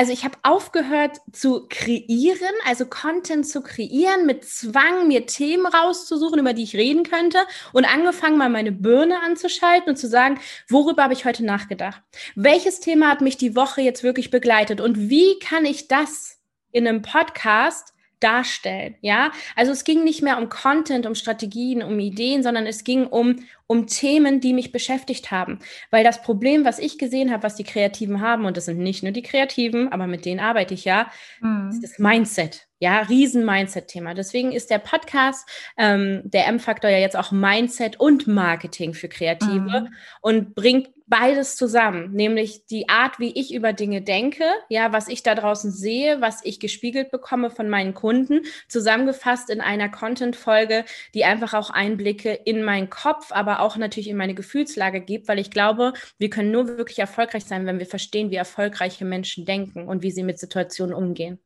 [0.00, 6.38] also ich habe aufgehört zu kreieren, also Content zu kreieren, mit Zwang mir Themen rauszusuchen,
[6.38, 7.36] über die ich reden könnte
[7.74, 12.00] und angefangen mal meine Birne anzuschalten und zu sagen, worüber habe ich heute nachgedacht?
[12.34, 16.38] Welches Thema hat mich die Woche jetzt wirklich begleitet und wie kann ich das
[16.72, 19.32] in einem Podcast darstellen, ja?
[19.56, 23.36] Also es ging nicht mehr um Content, um Strategien, um Ideen, sondern es ging um
[23.70, 25.60] um Themen, die mich beschäftigt haben.
[25.92, 29.04] Weil das Problem, was ich gesehen habe, was die Kreativen haben, und das sind nicht
[29.04, 31.08] nur die Kreativen, aber mit denen arbeite ich ja,
[31.40, 31.70] mhm.
[31.70, 32.66] ist das Mindset.
[32.80, 34.14] Ja, Riesen-Mindset-Thema.
[34.14, 39.82] Deswegen ist der Podcast, ähm, der M-Faktor ja jetzt auch Mindset und Marketing für Kreative
[39.82, 39.94] mhm.
[40.20, 45.22] und bringt beides zusammen, nämlich die Art, wie ich über Dinge denke, ja, was ich
[45.22, 51.24] da draußen sehe, was ich gespiegelt bekomme von meinen Kunden, zusammengefasst in einer Content-Folge, die
[51.24, 55.50] einfach auch Einblicke in meinen Kopf, aber auch natürlich in meine Gefühlslage gibt, weil ich
[55.50, 60.02] glaube, wir können nur wirklich erfolgreich sein, wenn wir verstehen, wie erfolgreiche Menschen denken und
[60.02, 61.40] wie sie mit Situationen umgehen.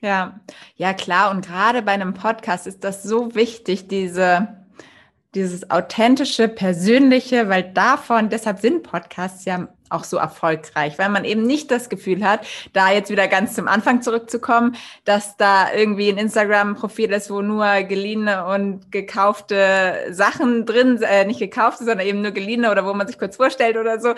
[0.00, 0.40] Ja,
[0.74, 1.30] ja klar.
[1.30, 4.61] Und gerade bei einem Podcast ist das so wichtig, diese
[5.34, 11.42] dieses authentische, persönliche, weil davon, deshalb sind Podcasts ja auch so erfolgreich, weil man eben
[11.42, 16.18] nicht das Gefühl hat, da jetzt wieder ganz zum Anfang zurückzukommen, dass da irgendwie ein
[16.18, 22.32] Instagram-Profil ist, wo nur geliehene und gekaufte Sachen drin, äh, nicht gekaufte, sondern eben nur
[22.32, 24.14] geliehene oder wo man sich kurz vorstellt oder so,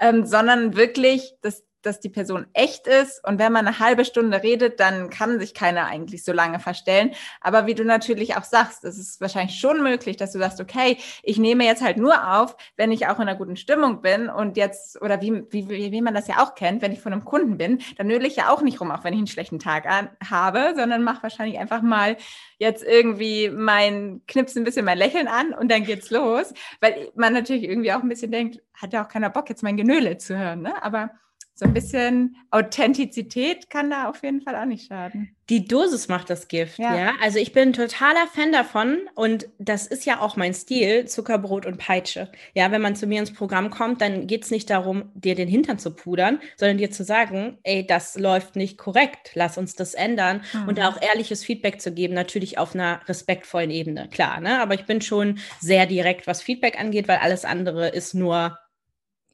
[0.00, 3.24] ähm, sondern wirklich das dass die Person echt ist.
[3.26, 7.12] Und wenn man eine halbe Stunde redet, dann kann sich keiner eigentlich so lange verstellen.
[7.40, 10.98] Aber wie du natürlich auch sagst, es ist wahrscheinlich schon möglich, dass du sagst, okay,
[11.22, 14.56] ich nehme jetzt halt nur auf, wenn ich auch in einer guten Stimmung bin und
[14.56, 17.58] jetzt, oder wie, wie, wie man das ja auch kennt, wenn ich von einem Kunden
[17.58, 20.10] bin, dann nöle ich ja auch nicht rum, auch wenn ich einen schlechten Tag an,
[20.28, 22.16] habe, sondern mache wahrscheinlich einfach mal
[22.58, 27.32] jetzt irgendwie mein, knips ein bisschen mein Lächeln an und dann geht's los, weil man
[27.32, 30.36] natürlich irgendwie auch ein bisschen denkt, hat ja auch keiner Bock, jetzt mein Genöle zu
[30.36, 30.82] hören, ne?
[30.82, 31.10] Aber
[31.58, 35.34] so ein bisschen Authentizität kann da auf jeden Fall auch nicht schaden.
[35.48, 36.96] Die Dosis macht das Gift, ja.
[36.96, 37.12] ja.
[37.20, 41.78] Also ich bin totaler Fan davon und das ist ja auch mein Stil, Zuckerbrot und
[41.78, 42.30] Peitsche.
[42.54, 45.48] Ja, wenn man zu mir ins Programm kommt, dann geht es nicht darum, dir den
[45.48, 49.94] Hintern zu pudern, sondern dir zu sagen, ey, das läuft nicht korrekt, lass uns das
[49.94, 50.68] ändern mhm.
[50.68, 54.60] und da auch ehrliches Feedback zu geben, natürlich auf einer respektvollen Ebene, klar, ne?
[54.60, 58.56] Aber ich bin schon sehr direkt, was Feedback angeht, weil alles andere ist nur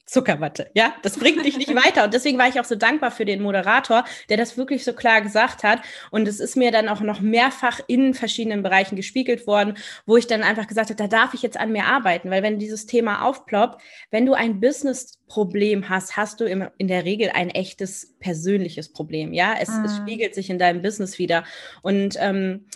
[0.06, 0.70] Zuckerwatte.
[0.74, 2.04] Ja, das bringt dich nicht weiter.
[2.04, 5.22] Und deswegen war ich auch so dankbar für den Moderator, der das wirklich so klar
[5.22, 5.80] gesagt hat.
[6.10, 10.26] Und es ist mir dann auch noch mehrfach in verschiedenen Bereichen gespiegelt worden, wo ich
[10.26, 12.30] dann einfach gesagt habe, da darf ich jetzt an mir arbeiten.
[12.30, 17.30] Weil wenn dieses Thema aufploppt, wenn du ein Business-Problem hast, hast du in der Regel
[17.32, 19.32] ein echtes persönliches Problem.
[19.32, 19.84] Ja, es, mhm.
[19.84, 21.44] es spiegelt sich in deinem Business wieder.
[21.82, 22.66] Und ähm,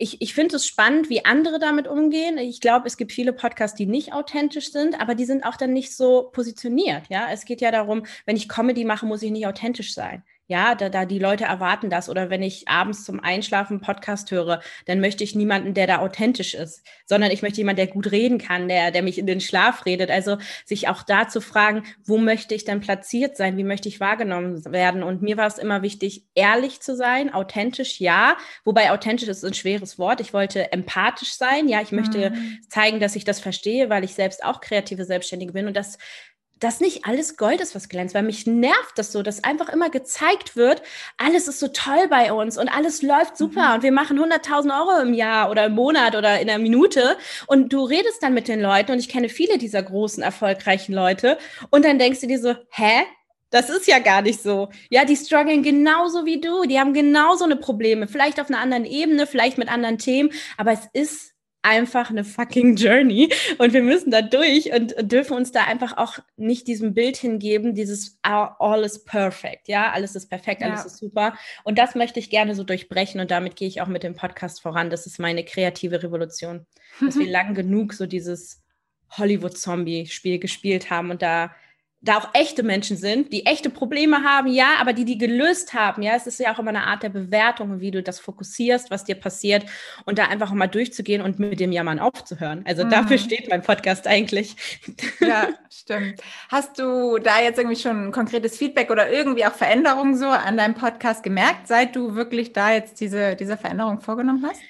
[0.00, 2.38] ich, ich finde es spannend, wie andere damit umgehen.
[2.38, 5.74] Ich glaube, es gibt viele Podcasts, die nicht authentisch sind, aber die sind auch dann
[5.74, 7.02] nicht so positioniert.
[7.10, 10.24] Ja, es geht ja darum, wenn ich Comedy mache, muss ich nicht authentisch sein.
[10.50, 12.08] Ja, da, da die Leute erwarten das.
[12.08, 16.54] Oder wenn ich abends zum Einschlafen Podcast höre, dann möchte ich niemanden, der da authentisch
[16.54, 19.86] ist, sondern ich möchte jemanden, der gut reden kann, der, der mich in den Schlaf
[19.86, 20.10] redet.
[20.10, 23.56] Also sich auch da zu fragen, wo möchte ich dann platziert sein?
[23.58, 25.04] Wie möchte ich wahrgenommen werden?
[25.04, 28.36] Und mir war es immer wichtig, ehrlich zu sein, authentisch, ja.
[28.64, 30.20] Wobei authentisch ist ein schweres Wort.
[30.20, 31.68] Ich wollte empathisch sein.
[31.68, 32.58] Ja, ich möchte mhm.
[32.68, 35.68] zeigen, dass ich das verstehe, weil ich selbst auch kreative Selbstständige bin.
[35.68, 35.96] Und das
[36.60, 39.90] dass nicht alles Gold ist, was glänzt, weil mich nervt das so, dass einfach immer
[39.90, 40.82] gezeigt wird,
[41.16, 43.74] alles ist so toll bei uns und alles läuft super mhm.
[43.74, 47.72] und wir machen 100.000 Euro im Jahr oder im Monat oder in einer Minute und
[47.72, 51.38] du redest dann mit den Leuten und ich kenne viele dieser großen, erfolgreichen Leute
[51.70, 53.02] und dann denkst du dir so, hä?
[53.52, 54.68] Das ist ja gar nicht so.
[54.90, 56.62] Ja, die strugglen genauso wie du.
[56.66, 58.06] Die haben genauso eine Probleme.
[58.06, 60.30] Vielleicht auf einer anderen Ebene, vielleicht mit anderen Themen.
[60.56, 65.52] Aber es ist einfach eine fucking Journey und wir müssen da durch und dürfen uns
[65.52, 70.62] da einfach auch nicht diesem Bild hingeben, dieses all is perfect, ja, alles ist perfekt,
[70.62, 70.86] alles ja.
[70.86, 74.02] ist super und das möchte ich gerne so durchbrechen und damit gehe ich auch mit
[74.02, 74.90] dem Podcast voran.
[74.90, 76.66] Das ist meine kreative Revolution,
[77.00, 78.62] dass wir lang genug so dieses
[79.10, 81.54] Hollywood-Zombie-Spiel gespielt haben und da
[82.02, 86.02] da auch echte Menschen sind, die echte Probleme haben, ja, aber die die gelöst haben,
[86.02, 86.14] ja.
[86.14, 89.16] Es ist ja auch immer eine Art der Bewertung, wie du das fokussierst, was dir
[89.16, 89.66] passiert
[90.06, 92.64] und da einfach mal durchzugehen und mit dem Jammern aufzuhören.
[92.66, 92.90] Also mhm.
[92.90, 94.56] dafür steht mein Podcast eigentlich.
[95.20, 96.20] Ja, stimmt.
[96.48, 100.56] Hast du da jetzt irgendwie schon ein konkretes Feedback oder irgendwie auch Veränderungen so an
[100.56, 104.60] deinem Podcast gemerkt, seit du wirklich da jetzt diese, diese Veränderung vorgenommen hast?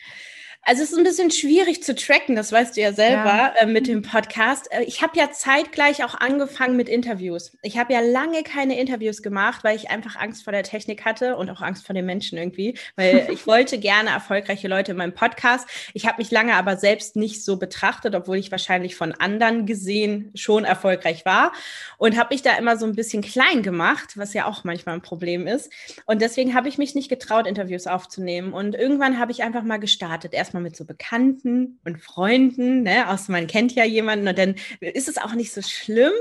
[0.63, 3.55] Also es ist ein bisschen schwierig zu tracken, das weißt du ja selber ja.
[3.61, 4.71] Äh, mit dem Podcast.
[4.71, 7.57] Äh, ich habe ja zeitgleich auch angefangen mit Interviews.
[7.63, 11.37] Ich habe ja lange keine Interviews gemacht, weil ich einfach Angst vor der Technik hatte
[11.37, 15.15] und auch Angst vor den Menschen irgendwie, weil ich wollte gerne erfolgreiche Leute in meinem
[15.15, 15.67] Podcast.
[15.95, 20.31] Ich habe mich lange aber selbst nicht so betrachtet, obwohl ich wahrscheinlich von anderen gesehen
[20.35, 21.53] schon erfolgreich war
[21.97, 25.03] und habe mich da immer so ein bisschen klein gemacht, was ja auch manchmal ein
[25.03, 25.73] Problem ist.
[26.05, 28.53] Und deswegen habe ich mich nicht getraut, Interviews aufzunehmen.
[28.53, 30.35] Und irgendwann habe ich einfach mal gestartet.
[30.35, 34.57] Erst erstmal mit so Bekannten und Freunden, ne, aus man kennt ja jemanden und dann
[34.81, 36.13] ist es auch nicht so schlimm.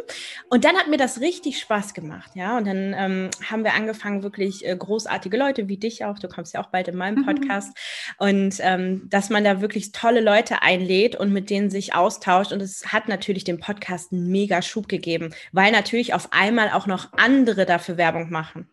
[0.50, 2.58] Und dann hat mir das richtig Spaß gemacht, ja.
[2.58, 6.54] Und dann ähm, haben wir angefangen, wirklich äh, großartige Leute wie dich auch, du kommst
[6.54, 7.26] ja auch bald in meinem mhm.
[7.26, 7.70] Podcast,
[8.20, 8.28] mhm.
[8.28, 12.52] und ähm, dass man da wirklich tolle Leute einlädt und mit denen sich austauscht.
[12.52, 16.86] Und es hat natürlich dem Podcast einen mega Schub gegeben, weil natürlich auf einmal auch
[16.86, 18.70] noch andere dafür Werbung machen.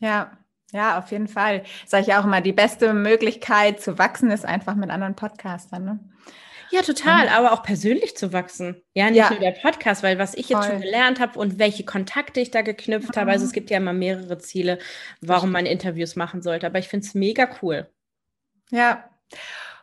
[0.00, 0.36] Ja,
[0.76, 1.62] ja, auf jeden Fall.
[1.86, 5.84] Sage ich auch immer, die beste Möglichkeit zu wachsen ist einfach mit anderen Podcastern.
[5.84, 5.98] Ne?
[6.70, 8.82] Ja, total, aber auch persönlich zu wachsen.
[8.92, 9.30] Ja, nicht ja.
[9.30, 10.56] nur der Podcast, weil was ich Voll.
[10.56, 13.20] jetzt schon gelernt habe und welche Kontakte ich da geknüpft mhm.
[13.20, 14.78] habe, also es gibt ja immer mehrere Ziele,
[15.22, 16.66] warum man Interviews machen sollte.
[16.66, 17.88] Aber ich finde es mega cool.
[18.70, 19.08] Ja.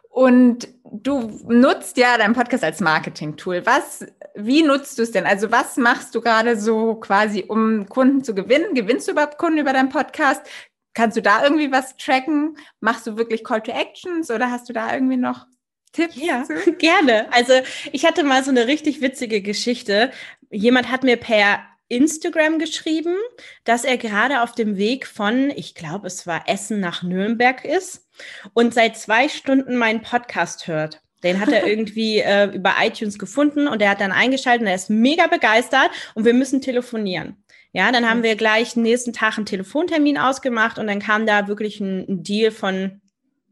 [0.10, 3.66] Und du nutzt ja deinen Podcast als Marketing-Tool.
[3.66, 5.26] Was, wie nutzt du es denn?
[5.26, 8.76] Also was machst du gerade so quasi, um Kunden zu gewinnen?
[8.76, 10.46] Gewinnst du überhaupt Kunden über deinen Podcast?
[10.94, 12.58] Kannst du da irgendwie was tracken?
[12.80, 15.48] Machst du wirklich Call to Actions oder hast du da irgendwie noch
[15.92, 16.16] Tipps?
[16.16, 16.74] Ja, zu?
[16.78, 17.32] gerne.
[17.32, 17.54] Also
[17.92, 20.12] ich hatte mal so eine richtig witzige Geschichte.
[20.52, 23.16] Jemand hat mir per Instagram geschrieben,
[23.64, 28.08] dass er gerade auf dem Weg von, ich glaube, es war Essen nach Nürnberg ist
[28.54, 31.02] und seit zwei Stunden meinen Podcast hört.
[31.24, 34.76] Den hat er irgendwie äh, über iTunes gefunden und er hat dann eingeschaltet und er
[34.76, 37.43] ist mega begeistert und wir müssen telefonieren.
[37.76, 41.80] Ja, dann haben wir gleich nächsten Tag einen Telefontermin ausgemacht und dann kam da wirklich
[41.80, 43.02] ein, ein Deal von,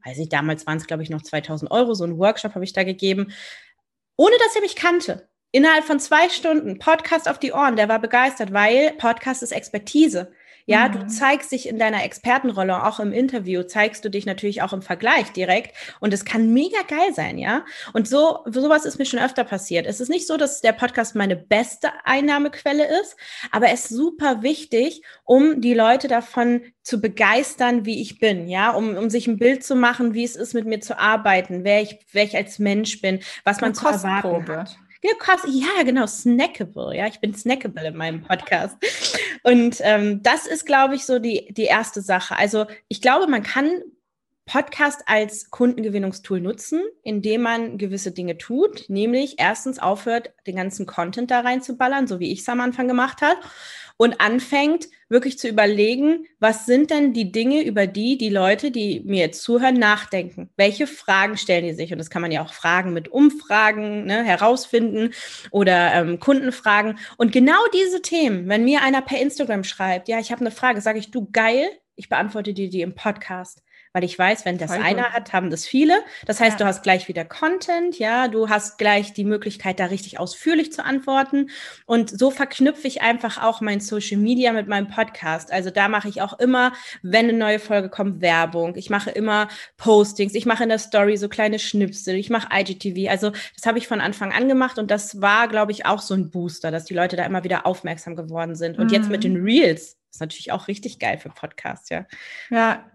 [0.06, 2.72] weiß ich, damals waren es, glaube ich, noch 2000 Euro, so ein Workshop habe ich
[2.72, 3.34] da gegeben,
[4.18, 5.28] ohne dass er mich kannte.
[5.52, 10.32] Innerhalb von zwei Stunden Podcast auf die Ohren, der war begeistert, weil Podcast ist Expertise.
[10.66, 10.94] Ja, mhm.
[10.94, 14.82] du zeigst dich in deiner Expertenrolle, auch im Interview zeigst du dich natürlich auch im
[14.82, 17.66] Vergleich direkt und es kann mega geil sein, ja.
[17.94, 19.86] Und so, sowas ist mir schon öfter passiert.
[19.86, 23.16] Es ist nicht so, dass der Podcast meine beste Einnahmequelle ist,
[23.52, 28.72] aber es ist super wichtig, um die Leute davon zu begeistern, wie ich bin, ja,
[28.72, 31.82] um, um sich ein Bild zu machen, wie es ist, mit mir zu arbeiten, wer
[31.82, 34.78] ich, wer ich als Mensch bin, was man zu erwarten hat.
[35.04, 36.96] Ja, genau, snackable.
[36.96, 38.78] Ja, ich bin snackable in meinem Podcast.
[39.44, 42.38] Und ähm, das ist, glaube ich, so die, die erste Sache.
[42.38, 43.70] Also ich glaube, man kann
[44.52, 51.32] Podcast als Kundengewinnungstool nutzen, indem man gewisse Dinge tut, nämlich erstens aufhört, den ganzen Content
[51.32, 53.40] da reinzuballern, so wie ich es am Anfang gemacht habe,
[53.96, 59.00] und anfängt wirklich zu überlegen, was sind denn die Dinge, über die die Leute, die
[59.06, 60.50] mir jetzt zuhören, nachdenken?
[60.58, 61.94] Welche Fragen stellen die sich?
[61.94, 65.14] Und das kann man ja auch Fragen mit Umfragen ne, herausfinden
[65.52, 67.00] oder ähm, Kundenfragen.
[67.16, 70.82] Und genau diese Themen, wenn mir einer per Instagram schreibt, ja, ich habe eine Frage,
[70.82, 73.62] sage ich, du geil, ich beantworte dir die im Podcast
[73.94, 75.14] weil ich weiß, wenn das Voll einer gut.
[75.14, 76.04] hat, haben das viele.
[76.26, 76.66] Das heißt, ja.
[76.66, 80.84] du hast gleich wieder Content, ja, du hast gleich die Möglichkeit, da richtig ausführlich zu
[80.84, 81.50] antworten.
[81.86, 85.52] Und so verknüpfe ich einfach auch mein Social Media mit meinem Podcast.
[85.52, 88.76] Also da mache ich auch immer, wenn eine neue Folge kommt, Werbung.
[88.76, 90.36] Ich mache immer Postings.
[90.36, 92.16] Ich mache in der Story so kleine Schnipsel.
[92.16, 93.10] Ich mache IGTV.
[93.10, 96.14] Also das habe ich von Anfang an gemacht und das war, glaube ich, auch so
[96.14, 98.80] ein Booster, dass die Leute da immer wieder aufmerksam geworden sind.
[98.80, 98.94] Und mhm.
[98.94, 99.34] jetzt mit mhm.
[99.34, 102.06] den Reels ist natürlich auch richtig geil für Podcasts, ja.
[102.50, 102.92] Ja,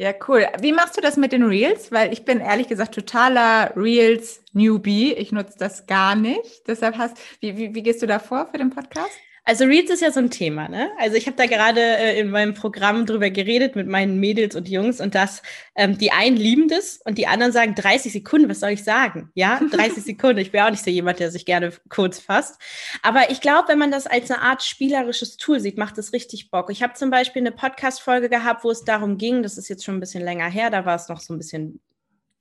[0.00, 0.46] ja, cool.
[0.62, 1.92] Wie machst du das mit den Reels?
[1.92, 5.12] Weil ich bin ehrlich gesagt totaler Reels-Newbie.
[5.12, 6.66] Ich nutze das gar nicht.
[6.66, 9.12] Deshalb hast, wie, wie, wie gehst du da vor für den Podcast?
[9.50, 10.92] Also Reels ist ja so ein Thema, ne?
[10.96, 14.68] Also ich habe da gerade äh, in meinem Programm drüber geredet mit meinen Mädels und
[14.68, 15.42] Jungs und das,
[15.74, 19.32] ähm, die einen lieben das und die anderen sagen 30 Sekunden, was soll ich sagen?
[19.34, 20.38] Ja, 30 Sekunden.
[20.38, 22.60] Ich bin auch nicht so jemand, der sich gerne kurz fasst.
[23.02, 26.52] Aber ich glaube, wenn man das als eine Art spielerisches Tool sieht, macht es richtig
[26.52, 26.70] Bock.
[26.70, 29.96] Ich habe zum Beispiel eine Podcast-Folge gehabt, wo es darum ging, das ist jetzt schon
[29.96, 31.80] ein bisschen länger her, da war es noch so ein bisschen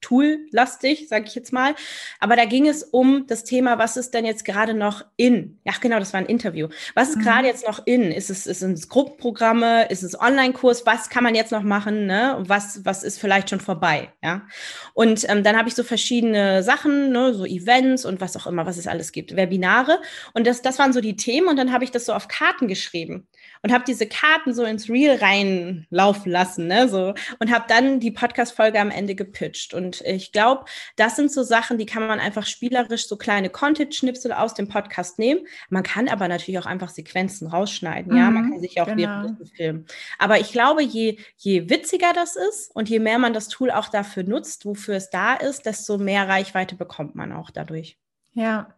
[0.01, 1.75] Tool-lastig, sage ich jetzt mal.
[2.19, 5.59] Aber da ging es um das Thema, was ist denn jetzt gerade noch in?
[5.67, 6.69] Ach genau, das war ein Interview.
[6.95, 7.21] Was ist mhm.
[7.21, 8.11] gerade jetzt noch in?
[8.11, 9.89] Ist es, ist es Gruppenprogramme?
[9.89, 10.85] Ist es Online-Kurs?
[10.85, 12.05] Was kann man jetzt noch machen?
[12.05, 12.37] Ne?
[12.39, 14.13] Was, was ist vielleicht schon vorbei?
[14.23, 14.43] Ja.
[14.93, 17.33] Und ähm, dann habe ich so verschiedene Sachen, ne?
[17.33, 19.99] so Events und was auch immer, was es alles gibt, Webinare.
[20.33, 21.47] Und das, das waren so die Themen.
[21.47, 23.27] Und dann habe ich das so auf Karten geschrieben
[23.61, 28.11] und habe diese Karten so ins Reel reinlaufen lassen, ne, so und habe dann die
[28.11, 29.73] Podcast-Folge am Ende gepitcht.
[29.73, 34.31] Und ich glaube, das sind so Sachen, die kann man einfach spielerisch so kleine Content-Schnipsel
[34.31, 35.41] aus dem Podcast nehmen.
[35.69, 38.87] Man kann aber natürlich auch einfach Sequenzen rausschneiden, mhm, ja, man mhm, kann sich auch
[38.87, 38.97] genau.
[38.97, 39.85] währenddessen filmen.
[40.17, 43.89] Aber ich glaube, je, je witziger das ist und je mehr man das Tool auch
[43.89, 47.97] dafür nutzt, wofür es da ist, desto mehr Reichweite bekommt man auch dadurch.
[48.33, 48.73] Ja,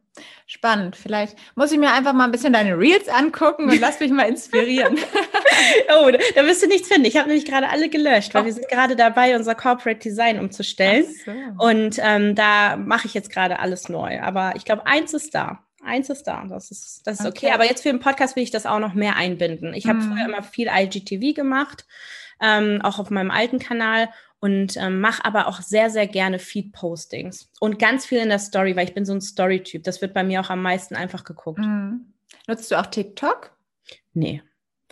[0.45, 0.97] Spannend.
[0.97, 4.28] Vielleicht muss ich mir einfach mal ein bisschen deine Reels angucken und lass mich mal
[4.28, 4.97] inspirieren.
[6.00, 7.06] oh, da wirst du nichts finden.
[7.06, 8.45] Ich habe nämlich gerade alle gelöscht, weil oh.
[8.45, 11.06] wir sind gerade dabei, unser Corporate Design umzustellen.
[11.26, 11.32] So.
[11.65, 14.21] Und ähm, da mache ich jetzt gerade alles neu.
[14.21, 15.63] Aber ich glaube, eins ist da.
[15.84, 16.45] Eins ist da.
[16.47, 17.47] Das ist, das ist okay.
[17.47, 17.54] okay.
[17.54, 19.74] Aber jetzt für den Podcast will ich das auch noch mehr einbinden.
[19.74, 20.12] Ich habe hm.
[20.12, 21.86] früher immer viel IGTV gemacht,
[22.41, 24.10] ähm, auch auf meinem alten Kanal
[24.41, 28.75] und ähm, mache aber auch sehr, sehr gerne Feed-Postings und ganz viel in der Story,
[28.75, 29.84] weil ich bin so ein Story-Typ.
[29.84, 31.60] Das wird bei mir auch am meisten einfach geguckt.
[31.60, 32.13] Mhm.
[32.47, 33.56] Nutzt du auch TikTok?
[34.13, 34.41] Nee.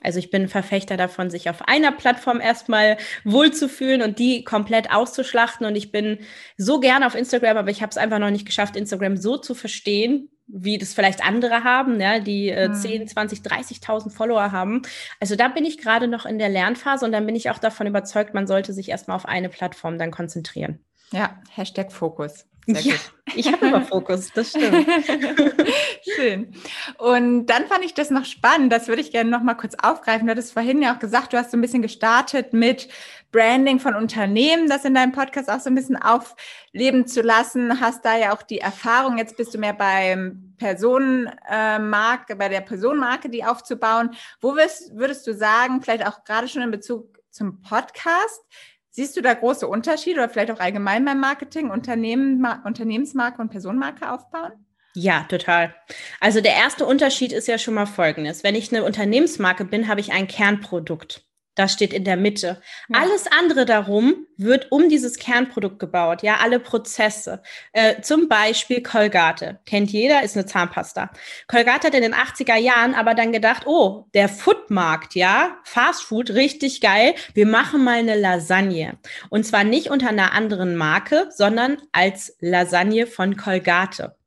[0.01, 5.65] Also ich bin Verfechter davon, sich auf einer Plattform erstmal wohlzufühlen und die komplett auszuschlachten.
[5.65, 6.19] Und ich bin
[6.55, 9.55] so gerne auf Instagram, aber ich habe es einfach noch nicht geschafft, Instagram so zu
[9.55, 12.73] verstehen, wie das vielleicht andere haben, ja, die äh, hm.
[12.73, 14.81] 10, 20, 30.000 Follower haben.
[15.19, 17.88] Also da bin ich gerade noch in der Lernphase und dann bin ich auch davon
[17.88, 20.79] überzeugt, man sollte sich erstmal auf eine Plattform dann konzentrieren.
[21.12, 22.45] Ja, Hashtag Fokus.
[22.65, 23.35] Sehr ja, gut.
[23.35, 24.88] ich habe immer Fokus, das stimmt.
[26.15, 26.53] Schön.
[26.97, 30.27] Und dann fand ich das noch spannend, das würde ich gerne noch mal kurz aufgreifen.
[30.27, 32.88] Du hattest vorhin ja auch gesagt, du hast so ein bisschen gestartet mit
[33.31, 37.79] Branding von Unternehmen, das in deinem Podcast auch so ein bisschen aufleben zu lassen.
[37.79, 43.29] Hast da ja auch die Erfahrung, jetzt bist du mehr beim Personenmarke, bei der Personenmarke,
[43.29, 44.11] die aufzubauen.
[44.41, 48.43] Wo wirst, würdest du sagen, vielleicht auch gerade schon in Bezug zum Podcast,
[48.91, 54.11] Siehst du da große Unterschiede oder vielleicht auch allgemein beim Marketing, Unternehmen, Unternehmensmarke und Personenmarke
[54.11, 54.51] aufbauen?
[54.93, 55.73] Ja, total.
[56.19, 58.43] Also der erste Unterschied ist ja schon mal folgendes.
[58.43, 61.23] Wenn ich eine Unternehmensmarke bin, habe ich ein Kernprodukt.
[61.55, 62.62] Das steht in der Mitte.
[62.88, 63.01] Ja.
[63.01, 66.23] Alles andere darum wird um dieses Kernprodukt gebaut.
[66.23, 67.41] Ja, alle Prozesse.
[67.73, 69.59] Äh, zum Beispiel Colgate.
[69.65, 71.12] Kennt jeder, ist eine Zahnpasta.
[71.47, 76.31] Colgate hat in den 80er Jahren aber dann gedacht, oh, der Foodmarkt, ja, Fast Food,
[76.31, 77.13] richtig geil.
[77.33, 78.97] Wir machen mal eine Lasagne.
[79.29, 84.18] Und zwar nicht unter einer anderen Marke, sondern als Lasagne von Colgate.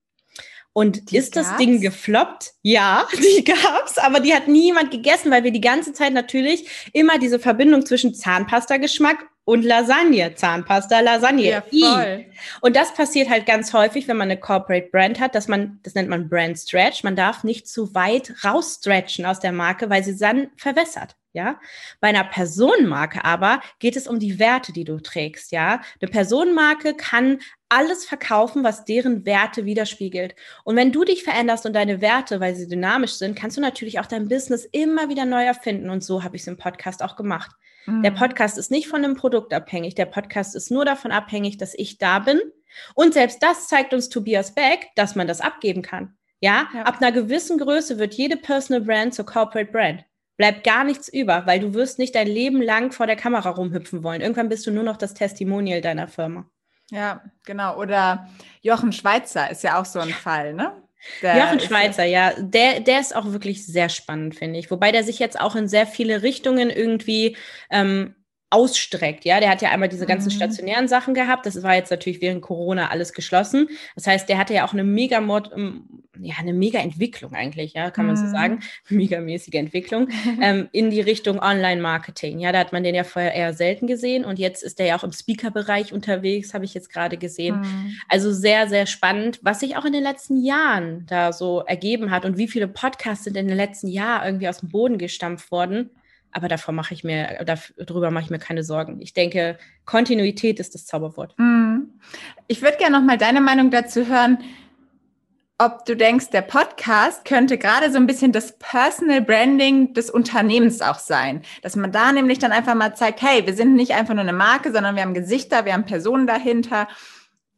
[0.75, 1.49] Und die ist gab's?
[1.49, 2.53] das Ding gefloppt?
[2.63, 7.19] Ja, die gab's, aber die hat niemand gegessen, weil wir die ganze Zeit natürlich immer
[7.19, 11.43] diese Verbindung zwischen Zahnpasta-Geschmack und Lasagne, Zahnpasta, Lasagne.
[11.43, 12.27] Ja, voll.
[12.61, 15.95] Und das passiert halt ganz häufig, wenn man eine Corporate Brand hat, dass man, das
[15.95, 20.17] nennt man Brand Stretch, man darf nicht zu weit rausstretchen aus der Marke, weil sie
[20.17, 21.17] dann verwässert.
[21.35, 21.59] Ja,
[22.01, 25.51] bei einer Personenmarke aber geht es um die Werte, die du trägst.
[25.51, 27.39] Ja, eine Personenmarke kann
[27.73, 30.35] alles verkaufen, was deren Werte widerspiegelt.
[30.63, 33.99] Und wenn du dich veränderst und deine Werte, weil sie dynamisch sind, kannst du natürlich
[33.99, 35.89] auch dein Business immer wieder neu erfinden.
[35.89, 37.51] Und so habe ich es im Podcast auch gemacht.
[37.87, 38.03] Mhm.
[38.03, 39.95] Der Podcast ist nicht von einem Produkt abhängig.
[39.95, 42.41] Der Podcast ist nur davon abhängig, dass ich da bin.
[42.95, 46.15] Und selbst das zeigt uns Tobias Beck, dass man das abgeben kann.
[46.41, 46.69] Ja?
[46.75, 50.05] ja, ab einer gewissen Größe wird jede Personal Brand zur Corporate Brand
[50.39, 54.03] bleibt gar nichts über, weil du wirst nicht dein Leben lang vor der Kamera rumhüpfen
[54.03, 54.21] wollen.
[54.21, 56.51] Irgendwann bist du nur noch das Testimonial deiner Firma.
[56.93, 57.79] Ja, genau.
[57.79, 58.29] Oder
[58.61, 60.73] Jochen Schweizer ist ja auch so ein Fall, ne?
[61.23, 64.71] Der Jochen Schweizer, ja, der, der ist auch wirklich sehr spannend, finde ich.
[64.71, 67.37] Wobei der sich jetzt auch in sehr viele Richtungen irgendwie
[67.71, 68.15] ähm,
[68.53, 69.25] ausstreckt.
[69.25, 70.37] Ja, der hat ja einmal diese ganzen mhm.
[70.37, 71.47] stationären Sachen gehabt.
[71.47, 73.69] Das war jetzt natürlich während Corona alles geschlossen.
[73.95, 75.85] Das heißt, der hatte ja auch eine mega Mod, ähm,
[76.21, 78.27] ja, eine mega Entwicklung eigentlich, ja, kann man mhm.
[78.27, 78.61] so sagen.
[78.91, 80.09] Megamäßige Entwicklung
[80.43, 82.41] ähm, in die Richtung Online-Marketing.
[82.41, 84.99] Ja, da hat man den ja vorher eher selten gesehen und jetzt ist der ja
[84.99, 87.61] auch im Speaker-Bereich unterwegs, habe ich jetzt gerade gesehen.
[87.61, 87.97] Mhm.
[88.09, 92.27] Also sehr, sehr spannend, was sich auch in den letzten Jahren da so ergeben hat
[92.27, 95.91] und wie viele Podcasts sind in den letzten Jahren irgendwie aus dem Boden gestampft worden
[96.33, 97.45] aber davor mache ich mir,
[97.77, 99.01] darüber mache ich mir keine Sorgen.
[99.01, 101.35] Ich denke, Kontinuität ist das Zauberwort.
[101.39, 102.01] Mhm.
[102.49, 104.39] Ich würde gerne noch mal deine Meinung dazu hören,
[105.59, 110.81] ob du denkst, der Podcast könnte gerade so ein bisschen das Personal Branding des Unternehmens
[110.81, 111.43] auch sein.
[111.63, 114.33] Dass man da nämlich dann einfach mal zeigt, hey, wir sind nicht einfach nur eine
[114.33, 116.89] Marke, sondern wir haben Gesichter, wir haben Personen dahinter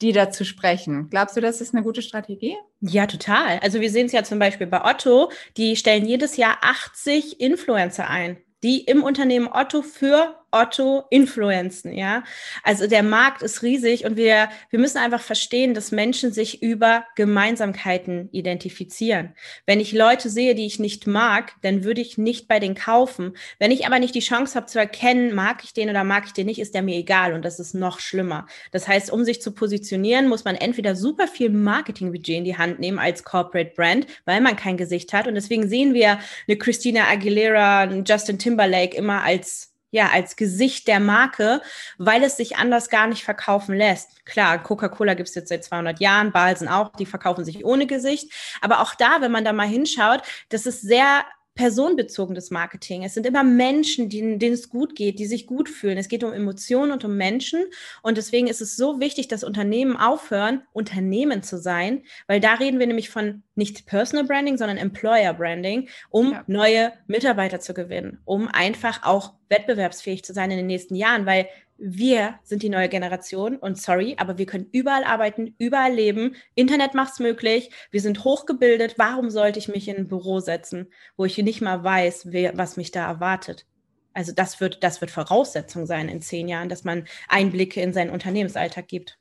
[0.01, 1.09] die dazu sprechen.
[1.09, 2.57] Glaubst du, das ist eine gute Strategie?
[2.81, 3.59] Ja, total.
[3.61, 8.11] Also wir sehen es ja zum Beispiel bei Otto, die stellen jedes Jahr 80 Influencer
[8.11, 12.23] ein die im Unternehmen Otto für Otto influenzen, ja.
[12.63, 17.05] Also der Markt ist riesig und wir, wir müssen einfach verstehen, dass Menschen sich über
[17.17, 19.35] Gemeinsamkeiten identifizieren.
[19.67, 23.37] Wenn ich Leute sehe, die ich nicht mag, dann würde ich nicht bei denen kaufen.
[23.59, 26.33] Wenn ich aber nicht die Chance habe zu erkennen, mag ich den oder mag ich
[26.33, 28.47] den nicht, ist der mir egal und das ist noch schlimmer.
[28.71, 32.79] Das heißt, um sich zu positionieren, muss man entweder super viel Marketingbudget in die Hand
[32.79, 37.09] nehmen als Corporate Brand, weil man kein Gesicht hat und deswegen sehen wir eine Christina
[37.09, 41.63] Aguilera, einen Justin Timberlake immer als ja, als Gesicht der Marke,
[41.99, 44.27] weil es sich anders gar nicht verkaufen lässt.
[44.27, 48.33] Klar, Coca-Cola gibt es jetzt seit 200 Jahren, Balsen auch, die verkaufen sich ohne Gesicht.
[48.61, 51.25] Aber auch da, wenn man da mal hinschaut, das ist sehr
[51.55, 53.05] personenbezogenes Marketing.
[53.05, 55.99] Es sind immer Menschen, denen, denen es gut geht, die sich gut fühlen.
[55.99, 57.65] Es geht um Emotionen und um Menschen.
[58.03, 62.81] Und deswegen ist es so wichtig, dass Unternehmen aufhören, Unternehmen zu sein, weil da reden
[62.81, 66.45] wir nämlich von nicht Personal Branding, sondern Employer Branding, um ja.
[66.49, 71.47] neue Mitarbeiter zu gewinnen, um einfach auch wettbewerbsfähig zu sein in den nächsten Jahren, weil
[71.77, 76.37] wir sind die neue Generation und sorry, aber wir können überall arbeiten, überall leben.
[76.55, 77.71] Internet macht es möglich.
[77.91, 78.95] Wir sind hochgebildet.
[78.97, 82.77] Warum sollte ich mich in ein Büro setzen, wo ich nicht mal weiß, wer, was
[82.77, 83.67] mich da erwartet?
[84.13, 88.11] Also das wird, das wird Voraussetzung sein in zehn Jahren, dass man Einblicke in seinen
[88.11, 89.19] Unternehmensalltag gibt.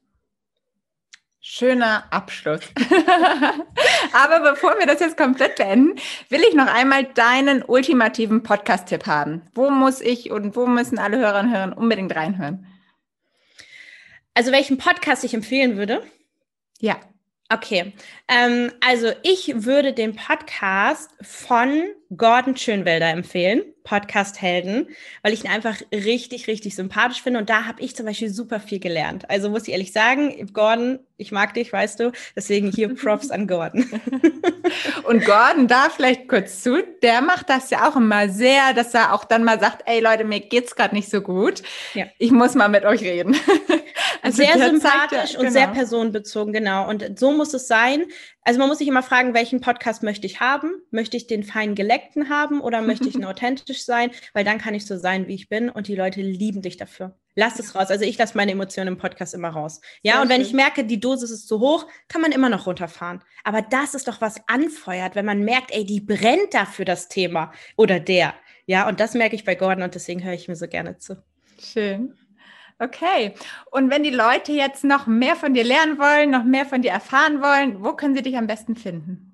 [1.46, 2.62] Schöner Abschluss.
[4.14, 9.42] Aber bevor wir das jetzt komplett beenden, will ich noch einmal deinen ultimativen Podcast-Tipp haben.
[9.54, 12.66] Wo muss ich und wo müssen alle Hörer und Hörer unbedingt reinhören?
[14.34, 16.02] Also welchen Podcast ich empfehlen würde?
[16.80, 16.96] Ja.
[17.54, 17.94] Okay,
[18.28, 21.84] ähm, also ich würde den Podcast von
[22.18, 23.62] Gordon Schönwelder empfehlen.
[23.84, 24.88] Podcast-Helden,
[25.24, 27.40] weil ich ihn einfach richtig, richtig sympathisch finde.
[27.40, 29.30] Und da habe ich zum Beispiel super viel gelernt.
[29.30, 32.12] Also muss ich ehrlich sagen, Gordon, ich mag dich, weißt du.
[32.36, 33.84] Deswegen hier Props an Gordon.
[35.04, 39.14] Und Gordon, da vielleicht kurz zu, der macht das ja auch immer sehr, dass er
[39.14, 41.62] auch dann mal sagt, ey Leute, mir geht's gerade nicht so gut.
[41.94, 42.06] Ja.
[42.18, 43.36] Ich muss mal mit euch reden.
[44.36, 45.74] Sehr sympathisch und sehr genau.
[45.74, 46.90] personenbezogen, genau.
[46.90, 48.06] Und so muss es sein.
[48.42, 50.82] Also man muss sich immer fragen, welchen Podcast möchte ich haben?
[50.92, 54.12] Möchte ich den fein geleckten haben oder möchte ich authentisch sein?
[54.34, 57.16] Weil dann kann ich so sein, wie ich bin und die Leute lieben dich dafür.
[57.36, 57.90] Lass es raus.
[57.90, 59.82] Also ich lasse meine Emotionen im Podcast immer raus.
[60.02, 60.48] Ja, Sehr und wenn schön.
[60.48, 63.24] ich merke, die Dosis ist zu hoch, kann man immer noch runterfahren.
[63.44, 67.52] Aber das ist doch was anfeuert, wenn man merkt, ey, die brennt dafür das Thema
[67.76, 68.34] oder der.
[68.66, 71.18] Ja, und das merke ich bei Gordon und deswegen höre ich mir so gerne zu.
[71.60, 72.14] Schön.
[72.80, 73.34] Okay.
[73.72, 76.92] Und wenn die Leute jetzt noch mehr von dir lernen wollen, noch mehr von dir
[76.92, 79.34] erfahren wollen, wo können sie dich am besten finden?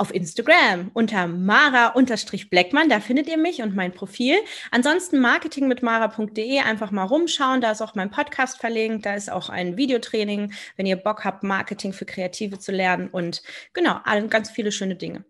[0.00, 2.88] auf Instagram unter mara-bleckmann.
[2.88, 4.36] Da findet ihr mich und mein Profil.
[4.70, 7.60] Ansonsten marketingmitmara.de einfach mal rumschauen.
[7.60, 9.04] Da ist auch mein Podcast verlinkt.
[9.04, 13.10] Da ist auch ein Videotraining, wenn ihr Bock habt, Marketing für Kreative zu lernen.
[13.10, 13.42] Und
[13.74, 15.26] genau, ganz viele schöne Dinge.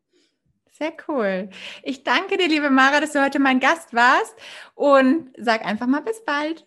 [0.70, 1.50] Sehr cool.
[1.82, 4.34] Ich danke dir, liebe Mara, dass du heute mein Gast warst
[4.76, 6.64] und sag einfach mal bis bald.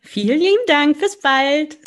[0.00, 1.00] Vielen lieben Dank.
[1.00, 1.78] Bis bald.